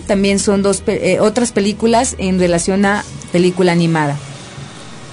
También 0.06 0.38
son 0.38 0.62
dos 0.62 0.82
eh, 0.86 1.18
otras 1.20 1.52
películas 1.52 2.14
en 2.18 2.38
relación 2.38 2.84
a 2.84 3.04
película 3.32 3.72
animada. 3.72 4.16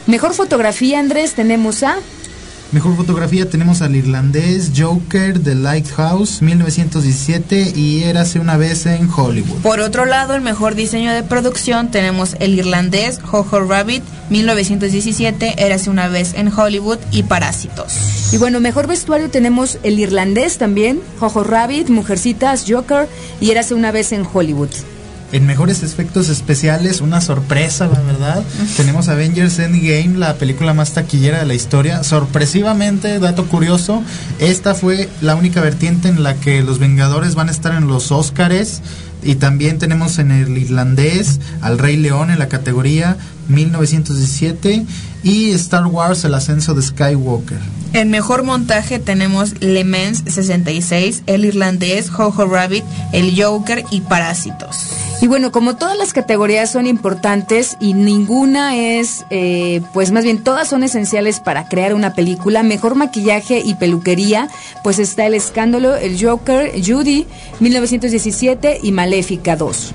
Mejor 0.06 0.34
fotografía, 0.34 1.00
Andrés, 1.00 1.34
tenemos 1.34 1.84
a 1.84 1.98
Mejor 2.72 2.96
fotografía 2.96 3.50
tenemos 3.50 3.82
al 3.82 3.96
irlandés 3.96 4.72
Joker 4.78 5.40
The 5.42 5.56
Lighthouse 5.56 6.44
1917 6.44 7.74
y 7.76 8.04
Érase 8.04 8.40
una 8.40 8.58
vez 8.58 8.86
en 8.86 9.10
Hollywood. 9.10 9.62
Por 9.64 9.80
otro 9.80 10.06
lado, 10.06 10.36
el 10.36 10.42
mejor 10.42 10.76
diseño 10.76 11.12
de 11.12 11.24
producción 11.24 11.90
tenemos 11.90 12.36
el 12.40 12.54
irlandés 12.54 13.20
Jojo 13.24 13.62
Rabbit 13.62 14.04
1917, 14.30 15.56
Érase 15.66 15.90
una 15.90 16.10
vez 16.10 16.36
en 16.36 16.54
Hollywood 16.56 17.00
y 17.10 17.24
Parásitos. 17.24 18.32
Y 18.32 18.38
bueno, 18.38 18.60
mejor 18.60 18.86
vestuario 18.86 19.32
tenemos 19.32 19.80
el 19.82 19.98
irlandés 19.98 20.60
también, 20.60 21.02
Jojo 21.20 21.44
Rabbit, 21.44 21.90
Mujercitas, 21.90 22.66
Joker 22.68 23.08
y 23.42 23.50
Érase 23.50 23.74
una 23.74 23.92
vez 23.92 24.12
en 24.12 24.28
Hollywood. 24.32 24.70
En 25.32 25.46
mejores 25.46 25.84
efectos 25.84 26.28
especiales, 26.30 27.02
una 27.02 27.22
sorpresa, 27.22 27.88
la 27.88 28.02
verdad. 28.02 28.44
Tenemos 28.78 29.10
Avengers 29.10 29.60
Endgame, 29.60 30.18
la 30.18 30.36
película 30.36 30.74
más 30.74 30.94
taquillera 30.94 31.40
de 31.40 31.46
la 31.46 31.54
historia. 31.54 32.04
Sorpresivamente, 32.04 33.20
dato 33.20 33.46
curioso, 33.46 34.02
esta 34.40 34.74
fue 34.74 35.08
la 35.22 35.36
única 35.36 35.62
vertiente 35.62 36.08
en 36.10 36.24
la 36.24 36.36
que 36.36 36.64
los 36.64 36.80
Vengadores 36.80 37.36
van 37.36 37.50
a 37.50 37.52
estar 37.52 37.76
en 37.76 37.88
los 37.88 38.12
Óscares. 38.12 38.82
Y 39.22 39.36
también 39.36 39.78
tenemos 39.78 40.18
en 40.18 40.32
el 40.32 40.58
irlandés 40.58 41.40
al 41.62 41.78
Rey 41.78 41.98
León 41.98 42.32
en 42.32 42.40
la 42.40 42.48
categoría 42.48 43.18
1917 43.50 44.86
y 45.24 45.52
Star 45.52 45.86
Wars 45.88 46.24
El 46.24 46.34
ascenso 46.34 46.74
de 46.74 46.82
Skywalker. 46.82 47.60
En 47.92 48.12
mejor 48.12 48.44
montaje 48.44 49.00
tenemos 49.00 49.62
Le 49.62 49.84
Mans 49.84 50.24
66, 50.28 51.24
el 51.26 51.44
irlandés 51.44 52.12
Jojo 52.12 52.46
Rabbit, 52.46 52.84
el 53.14 53.34
Joker 53.42 53.84
y 53.90 54.02
Parásitos. 54.02 54.90
Y 55.22 55.28
bueno, 55.28 55.52
como 55.52 55.76
todas 55.76 55.98
las 55.98 56.14
categorías 56.14 56.72
son 56.72 56.86
importantes 56.86 57.78
y 57.80 57.94
ninguna 57.94 58.78
es, 58.78 59.26
eh, 59.32 59.82
pues 59.92 60.12
más 60.12 60.24
bien 60.24 60.44
todas 60.44 60.68
son 60.68 60.84
esenciales 60.84 61.40
para 61.40 61.68
crear 61.68 61.96
una 61.96 62.14
película, 62.14 62.62
mejor 62.62 62.94
maquillaje 62.94 63.62
y 63.66 63.74
peluquería, 63.74 64.50
pues 64.84 65.00
está 65.00 65.26
El 65.26 65.34
Escándalo, 65.34 65.96
El 65.96 66.24
Joker, 66.24 66.72
Judy, 66.86 67.26
1917 67.60 68.80
y 68.84 68.92
Maléfica 68.92 69.56
2. 69.56 69.94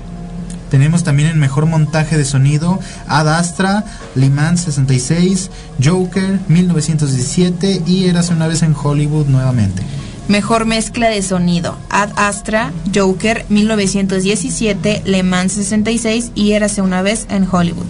Tenemos 0.75 1.05
también 1.05 1.29
en 1.29 1.39
mejor 1.39 1.67
montaje 1.67 2.17
de 2.17 2.25
sonido 2.25 2.81
Ad 3.07 3.29
Astra, 3.29 3.85
Le 4.13 4.29
Mans 4.29 4.59
66, 4.59 5.49
Joker 5.81 6.37
1917 6.49 7.83
y 7.87 8.09
Érase 8.09 8.33
una 8.33 8.49
vez 8.49 8.61
en 8.61 8.75
Hollywood 8.75 9.27
nuevamente. 9.27 9.83
Mejor 10.27 10.65
mezcla 10.65 11.07
de 11.07 11.21
sonido, 11.21 11.77
Ad 11.89 12.09
Astra, 12.17 12.73
Joker 12.93 13.45
1917, 13.47 15.03
Le 15.05 15.23
Mans 15.23 15.53
66 15.53 16.33
y 16.35 16.51
Érase 16.51 16.81
una 16.81 17.01
vez 17.01 17.25
en 17.29 17.47
Hollywood. 17.49 17.85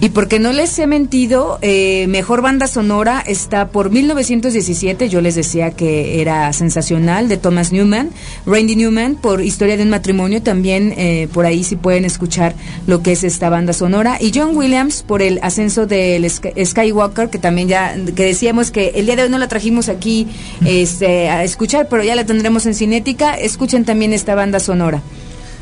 Y 0.00 0.10
porque 0.10 0.38
no 0.38 0.52
les 0.52 0.78
he 0.78 0.86
mentido, 0.86 1.58
eh, 1.60 2.06
mejor 2.08 2.40
banda 2.40 2.68
sonora 2.68 3.20
está 3.26 3.66
por 3.70 3.90
1917, 3.90 5.08
yo 5.08 5.20
les 5.20 5.34
decía 5.34 5.72
que 5.72 6.20
era 6.20 6.52
sensacional, 6.52 7.28
de 7.28 7.36
Thomas 7.36 7.72
Newman, 7.72 8.10
Randy 8.46 8.76
Newman 8.76 9.16
por 9.16 9.42
Historia 9.42 9.76
de 9.76 9.82
un 9.82 9.90
matrimonio, 9.90 10.40
también 10.40 10.94
eh, 10.96 11.26
por 11.32 11.46
ahí 11.46 11.64
sí 11.64 11.74
pueden 11.74 12.04
escuchar 12.04 12.54
lo 12.86 13.02
que 13.02 13.10
es 13.10 13.24
esta 13.24 13.50
banda 13.50 13.72
sonora, 13.72 14.18
y 14.20 14.30
John 14.32 14.56
Williams 14.56 15.02
por 15.02 15.20
el 15.20 15.40
ascenso 15.42 15.84
del 15.86 16.24
Sky- 16.30 16.64
Skywalker, 16.64 17.28
que 17.28 17.38
también 17.38 17.66
ya, 17.66 17.96
que 18.14 18.24
decíamos 18.24 18.70
que 18.70 18.92
el 18.94 19.06
día 19.06 19.16
de 19.16 19.24
hoy 19.24 19.30
no 19.30 19.38
la 19.38 19.48
trajimos 19.48 19.88
aquí 19.88 20.28
este, 20.64 21.28
a 21.28 21.42
escuchar, 21.42 21.88
pero 21.88 22.04
ya 22.04 22.14
la 22.14 22.24
tendremos 22.24 22.66
en 22.66 22.74
Cinética, 22.74 23.34
escuchen 23.34 23.84
también 23.84 24.12
esta 24.12 24.36
banda 24.36 24.60
sonora. 24.60 25.02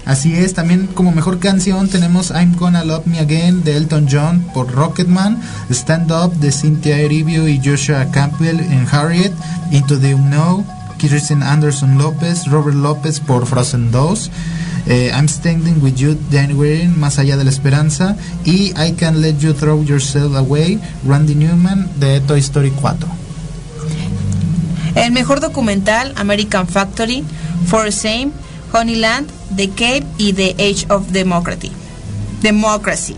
Así 0.07 0.35
es, 0.35 0.55
también 0.55 0.87
como 0.87 1.11
mejor 1.11 1.41
canción 1.41 1.89
tenemos 1.89 2.31
I'm 2.31 2.55
Gonna 2.55 2.85
Love 2.85 3.07
Me 3.07 3.19
Again 3.19 3.65
de 3.65 3.77
Elton 3.77 4.07
John 4.09 4.47
por 4.55 4.71
Rocketman, 4.71 5.41
Stand 5.69 6.13
Up 6.13 6.33
de 6.37 6.53
Cynthia 6.53 6.97
Erivo 6.99 7.49
y 7.49 7.61
Joshua 7.63 8.07
Campbell 8.13 8.61
en 8.61 8.87
Harriet, 8.91 9.33
Into 9.73 9.99
the 9.99 10.15
Unknown, 10.15 10.65
Kirsten 10.97 11.43
Anderson 11.43 11.99
López, 11.99 12.47
Robert 12.47 12.77
López 12.77 13.19
por 13.19 13.47
Frozen 13.47 13.91
2, 13.91 14.31
eh, 14.87 15.11
I'm 15.13 15.29
Standing 15.29 15.83
With 15.83 15.97
You, 15.97 16.17
Danny 16.31 16.55
Warren, 16.55 16.99
Más 17.01 17.19
Allá 17.19 17.37
de 17.37 17.43
la 17.43 17.51
Esperanza 17.51 18.17
y 18.45 18.73
I 18.81 18.93
Can't 18.97 19.17
Let 19.17 19.39
You 19.39 19.55
Throw 19.55 19.83
Yourself 19.83 20.37
Away, 20.37 20.79
Randy 21.05 21.35
Newman 21.35 21.91
de 21.99 22.21
Toy 22.21 22.39
Story 22.39 22.73
4. 22.81 23.09
El 24.95 25.11
mejor 25.11 25.41
documental, 25.41 26.15
American 26.17 26.69
Factory, 26.69 27.25
For 27.67 27.91
Same, 27.91 28.31
Honeyland, 28.77 29.29
The 29.57 29.69
Cape 29.71 30.05
y 30.19 30.33
The 30.33 30.55
Age 30.59 30.87
of 30.91 31.09
Democracy. 31.13 31.73
Democracy. 32.43 33.17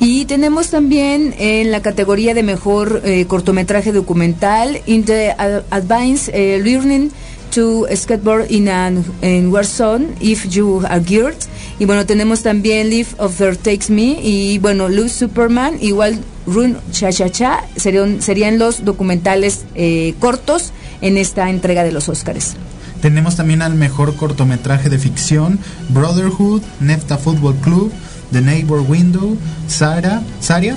Y 0.00 0.24
tenemos 0.26 0.68
también 0.70 1.34
en 1.38 1.70
la 1.72 1.82
categoría 1.82 2.32
de 2.32 2.42
mejor 2.42 3.02
eh, 3.04 3.26
cortometraje 3.26 3.92
documental, 3.92 4.80
In 4.86 5.04
the 5.04 5.32
Ad- 5.32 5.64
Advance 5.70 6.30
eh, 6.32 6.60
Learning 6.62 7.10
to 7.52 7.86
Skateboard 7.94 8.50
in 8.50 8.68
an 8.68 9.04
in 9.22 9.50
Warzone, 9.52 10.14
If 10.20 10.46
You 10.48 10.82
Are 10.88 11.02
Geared. 11.04 11.36
Y 11.80 11.84
bueno, 11.84 12.06
tenemos 12.06 12.42
también 12.42 12.90
Live 12.90 13.08
of 13.18 13.36
There 13.38 13.56
Takes 13.56 13.90
Me 13.90 14.18
y 14.22 14.58
bueno, 14.58 14.88
Lose 14.88 15.10
Superman, 15.18 15.78
igual 15.80 16.18
Run 16.46 16.76
Cha 16.92 17.10
Cha 17.12 17.28
Cha, 17.30 17.64
serían, 17.76 18.22
serían 18.22 18.58
los 18.58 18.84
documentales 18.84 19.64
eh, 19.74 20.14
cortos 20.20 20.72
en 21.00 21.16
esta 21.16 21.50
entrega 21.50 21.84
de 21.84 21.92
los 21.92 22.08
Óscares. 22.08 22.54
Tenemos 23.00 23.36
también 23.36 23.62
al 23.62 23.74
mejor 23.74 24.16
cortometraje 24.16 24.88
de 24.88 24.98
ficción, 24.98 25.58
Brotherhood, 25.90 26.62
Nefta 26.80 27.16
Football 27.16 27.56
Club, 27.56 27.92
The 28.32 28.40
Neighbor 28.40 28.80
Window, 28.80 29.36
Sara, 29.68 30.22
Saria 30.40 30.76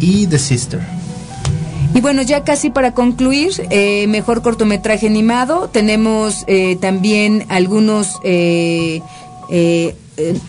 y 0.00 0.26
The 0.26 0.38
Sister. 0.38 0.80
Y 1.94 2.00
bueno, 2.00 2.22
ya 2.22 2.44
casi 2.44 2.70
para 2.70 2.92
concluir, 2.92 3.52
eh, 3.70 4.06
mejor 4.08 4.42
cortometraje 4.42 5.06
animado, 5.06 5.68
tenemos 5.72 6.44
eh, 6.46 6.76
también 6.80 7.44
algunos, 7.48 8.18
eh, 8.24 9.00
eh, 9.50 9.94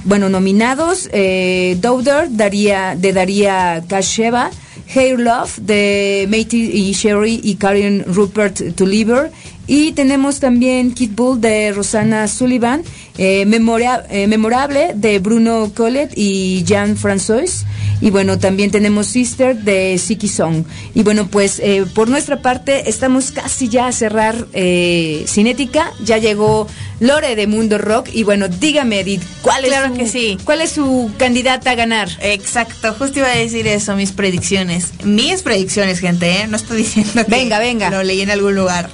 bueno, 0.03 0.29
nominados, 0.29 1.09
eh, 1.13 1.77
Daughter, 1.81 2.29
de 2.29 3.13
Daría 3.13 3.83
Kasheva, 3.87 4.51
Hair 4.93 5.19
Love, 5.19 5.59
de 5.59 6.27
Matey 6.29 6.71
y 6.73 6.91
Sherry 6.93 7.39
y 7.43 7.55
Karen 7.55 8.03
Rupert 8.07 8.75
Tulliver, 8.75 9.31
y 9.69 9.91
tenemos 9.93 10.39
también 10.39 10.93
Kid 10.93 11.11
Bull 11.15 11.39
de 11.39 11.71
Rosana 11.71 12.27
Sullivan, 12.27 12.81
eh, 13.19 13.45
memoria- 13.45 14.03
eh, 14.09 14.25
Memorable 14.27 14.93
de 14.95 15.19
Bruno 15.19 15.71
Collet 15.75 16.09
y 16.15 16.63
Jean 16.65 16.97
François. 16.97 17.65
Y 18.01 18.09
bueno, 18.11 18.39
también 18.39 18.71
tenemos 18.71 19.07
Sister 19.07 19.57
de 19.57 19.97
Siki 19.97 20.27
Song. 20.29 20.63
Y 20.95 21.03
bueno, 21.03 21.27
pues 21.27 21.59
eh, 21.59 21.85
por 21.93 22.07
nuestra 22.09 22.41
parte 22.41 22.89
estamos 22.89 23.31
casi 23.31 23.67
ya 23.69 23.87
a 23.87 23.91
cerrar 23.91 24.47
eh, 24.53 25.25
Cinética. 25.27 25.91
Ya 26.03 26.17
llegó 26.17 26.65
Lore 27.01 27.35
de 27.35 27.45
Mundo 27.45 27.77
Rock. 27.77 28.07
Y 28.13 28.23
bueno, 28.23 28.47
dígame, 28.47 29.01
Edith, 29.01 29.21
¿cuál 29.41 29.65
es, 29.65 29.71
Claro 29.71 29.89
su, 29.89 29.93
que 29.99 30.07
sí. 30.07 30.37
¿cuál 30.45 30.61
es 30.61 30.71
su 30.71 31.11
candidata 31.17 31.71
a 31.71 31.75
ganar? 31.75 32.09
Exacto, 32.21 32.95
justo 32.97 33.19
iba 33.19 33.27
a 33.27 33.35
decir 33.35 33.67
eso, 33.67 33.95
mis 33.97 34.13
predicciones. 34.13 34.87
Mis 35.03 35.41
predicciones, 35.43 35.99
gente, 35.99 36.31
¿eh? 36.41 36.47
No 36.47 36.55
estoy 36.55 36.77
diciendo 36.77 37.11
que 37.25 37.29
Venga, 37.29 37.59
venga. 37.59 37.89
lo 37.89 38.01
leí 38.01 38.21
en 38.21 38.31
algún 38.31 38.55
lugar. 38.55 38.89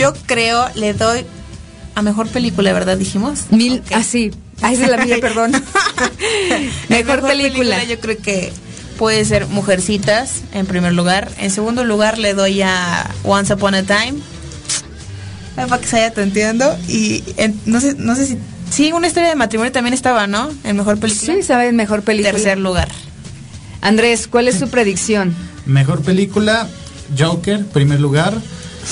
Yo 0.00 0.14
creo, 0.26 0.66
le 0.74 0.94
doy 0.94 1.24
a 1.94 2.02
mejor 2.02 2.28
película, 2.28 2.72
¿verdad? 2.72 2.96
Dijimos. 2.96 3.40
Mil, 3.50 3.80
Ok. 3.86 3.92
así. 3.92 4.30
Ah, 4.62 4.72
esa 4.72 4.84
es 4.84 4.90
la 4.90 4.98
mía, 5.04 5.16
perdón. 5.20 5.52
mejor, 6.88 7.22
película. 7.22 7.84
Yo 7.84 7.98
creo 8.00 8.16
que 8.18 8.52
puede 8.98 9.24
ser 9.24 9.46
Mujercitas 9.46 10.42
en 10.52 10.66
primer 10.66 10.92
lugar. 10.92 11.30
En 11.38 11.50
segundo 11.50 11.84
lugar 11.84 12.18
le 12.18 12.34
doy 12.34 12.62
a 12.62 13.10
Once 13.24 13.52
Upon 13.54 13.74
a 13.74 13.82
Time. 13.82 14.14
Ay, 15.56 15.66
Para 15.68 15.80
que 15.80 15.86
se 15.88 15.96
vaya 15.96 16.12
tanteando. 16.12 16.76
Y 16.88 17.22
en- 17.36 17.60
no 17.66 17.80
sé, 17.80 17.94
no 17.98 18.14
sé 18.14 18.26
si. 18.26 18.38
Sí, 18.70 18.92
una 18.92 19.08
historia 19.08 19.28
de 19.30 19.34
matrimonio 19.34 19.72
también 19.72 19.94
estaba, 19.94 20.26
¿no? 20.26 20.48
En 20.64 20.76
mejor 20.76 20.98
película. 20.98 21.34
Sí, 21.34 21.42
sabes, 21.42 21.72
mejor 21.72 22.02
película. 22.02 22.32
Tercer 22.32 22.58
lugar. 22.58 22.88
Andrés, 23.80 24.28
¿cuál 24.28 24.46
es 24.48 24.58
su 24.58 24.68
predicción? 24.68 25.34
Mejor 25.66 26.02
película, 26.02 26.68
Joker, 27.18 27.66
primer 27.66 27.98
lugar. 28.00 28.34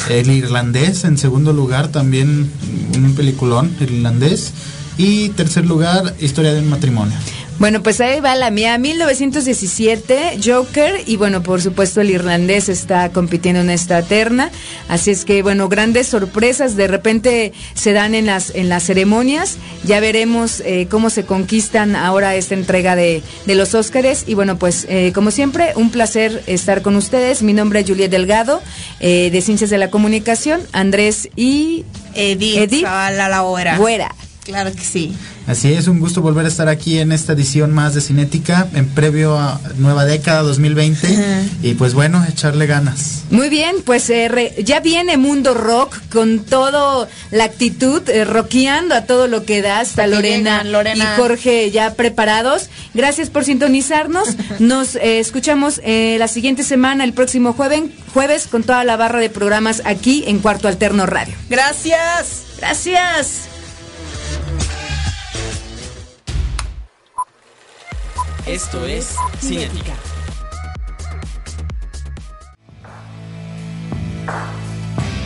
El 0.09 0.31
irlandés, 0.31 1.05
en 1.05 1.19
segundo 1.19 1.53
lugar, 1.53 1.89
también 1.89 2.51
un 2.97 3.15
peliculón 3.15 3.75
irlandés. 3.81 4.53
Y 4.97 5.29
tercer 5.31 5.65
lugar, 5.67 6.17
Historia 6.21 6.53
de 6.53 6.61
un 6.61 6.71
matrimonio. 6.71 7.17
Bueno, 7.59 7.83
pues 7.83 8.01
ahí 8.01 8.21
va 8.21 8.37
la 8.37 8.53
mía. 8.53 8.79
1917, 8.79 10.39
Joker. 10.45 11.03
Y 11.07 11.17
bueno, 11.17 11.43
por 11.43 11.61
supuesto, 11.61 12.01
el 12.01 12.11
irlandés 12.11 12.69
está 12.69 13.11
compitiendo 13.11 13.61
en 13.61 13.71
esta 13.71 14.03
terna. 14.03 14.53
Así 14.89 15.11
es 15.11 15.25
que, 15.25 15.43
bueno, 15.43 15.69
grandes 15.69 16.07
sorpresas 16.07 16.77
de 16.77 16.87
repente 16.87 17.53
se 17.75 17.93
dan 17.93 18.15
en 18.15 18.27
las, 18.27 18.55
en 18.55 18.69
las 18.69 18.85
ceremonias. 18.85 19.57
Ya 19.83 19.99
veremos 19.99 20.61
eh, 20.61 20.87
cómo 20.89 21.11
se 21.11 21.25
conquistan 21.25 21.97
ahora 21.97 22.37
esta 22.37 22.55
entrega 22.55 22.95
de, 22.95 23.25
de 23.47 23.55
los 23.57 23.75
Óscares. 23.75 24.25
Y 24.29 24.35
bueno, 24.35 24.57
pues, 24.57 24.87
eh, 24.89 25.11
como 25.13 25.33
siempre, 25.33 25.73
un 25.75 25.91
placer 25.91 26.45
estar 26.47 26.81
con 26.83 26.95
ustedes. 26.95 27.43
Mi 27.43 27.55
nombre 27.55 27.81
es 27.81 27.89
Juliet 27.89 28.11
Delgado, 28.11 28.63
eh, 29.01 29.31
de 29.33 29.41
Ciencias 29.43 29.71
de 29.71 29.79
la 29.79 29.91
Comunicación. 29.91 30.61
Andrés 30.71 31.29
y 31.35 31.85
Edith, 32.15 32.59
Edith 32.59 32.85
Zavala 32.85 33.29
la 33.29 33.43
hora. 33.43 33.79
Güera. 33.79 34.15
Claro 34.45 34.73
que 34.73 34.85
sí. 34.85 35.13
Así 35.49 35.73
es, 35.73 35.89
un 35.89 35.99
gusto 35.99 36.21
volver 36.21 36.45
a 36.45 36.49
estar 36.49 36.69
aquí 36.69 36.99
en 36.99 37.11
esta 37.11 37.33
edición 37.33 37.73
más 37.73 37.95
de 37.95 38.03
Cinética, 38.03 38.69
en 38.75 38.87
previo 38.87 39.39
a 39.39 39.59
Nueva 39.79 40.05
Década 40.05 40.43
2020. 40.43 41.09
Y 41.63 41.73
pues 41.75 41.95
bueno, 41.95 42.23
echarle 42.29 42.67
ganas. 42.67 43.23
Muy 43.31 43.49
bien, 43.49 43.77
pues 43.85 44.11
eh, 44.11 44.29
re- 44.29 44.55
ya 44.63 44.81
viene 44.81 45.17
Mundo 45.17 45.55
Rock 45.55 45.97
con 46.13 46.41
todo 46.41 47.09
la 47.31 47.45
actitud, 47.45 48.03
eh, 48.11 48.25
rockeando 48.27 48.95
a 48.95 49.07
todo 49.07 49.27
lo 49.27 49.45
que 49.45 49.63
da. 49.63 49.83
Porque 49.85 50.07
Lorena, 50.07 50.59
llegan, 50.59 50.73
Lorena. 50.73 51.15
y 51.15 51.21
Jorge 51.21 51.71
ya 51.71 51.95
preparados. 51.95 52.69
Gracias 52.93 53.31
por 53.31 53.45
sintonizarnos. 53.45 54.29
Nos 54.59 54.97
eh, 54.97 55.19
escuchamos 55.19 55.81
eh, 55.83 56.17
la 56.19 56.29
siguiente 56.29 56.63
semana, 56.63 57.05
el 57.05 57.15
próximo 57.15 57.55
jueves, 57.55 57.85
jueves, 58.13 58.47
con 58.49 58.65
toda 58.65 58.85
la 58.85 58.97
barra 58.97 59.19
de 59.21 59.31
programas 59.31 59.81
aquí 59.87 60.25
en 60.27 60.41
Cuarto 60.41 60.69
Alterno 60.69 61.07
Radio. 61.07 61.35
Gracias. 61.49 62.43
Gracias. 62.59 63.49
Esto 68.49 68.83
es 68.87 69.15
Cinética. 69.41 69.93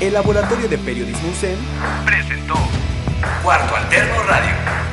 El 0.00 0.12
Laboratorio 0.12 0.68
de 0.68 0.76
Periodismo 0.78 1.30
UCEM 1.30 1.56
presentó 2.04 2.56
Cuarto 3.44 3.76
Alterno 3.76 4.24
Radio. 4.24 4.91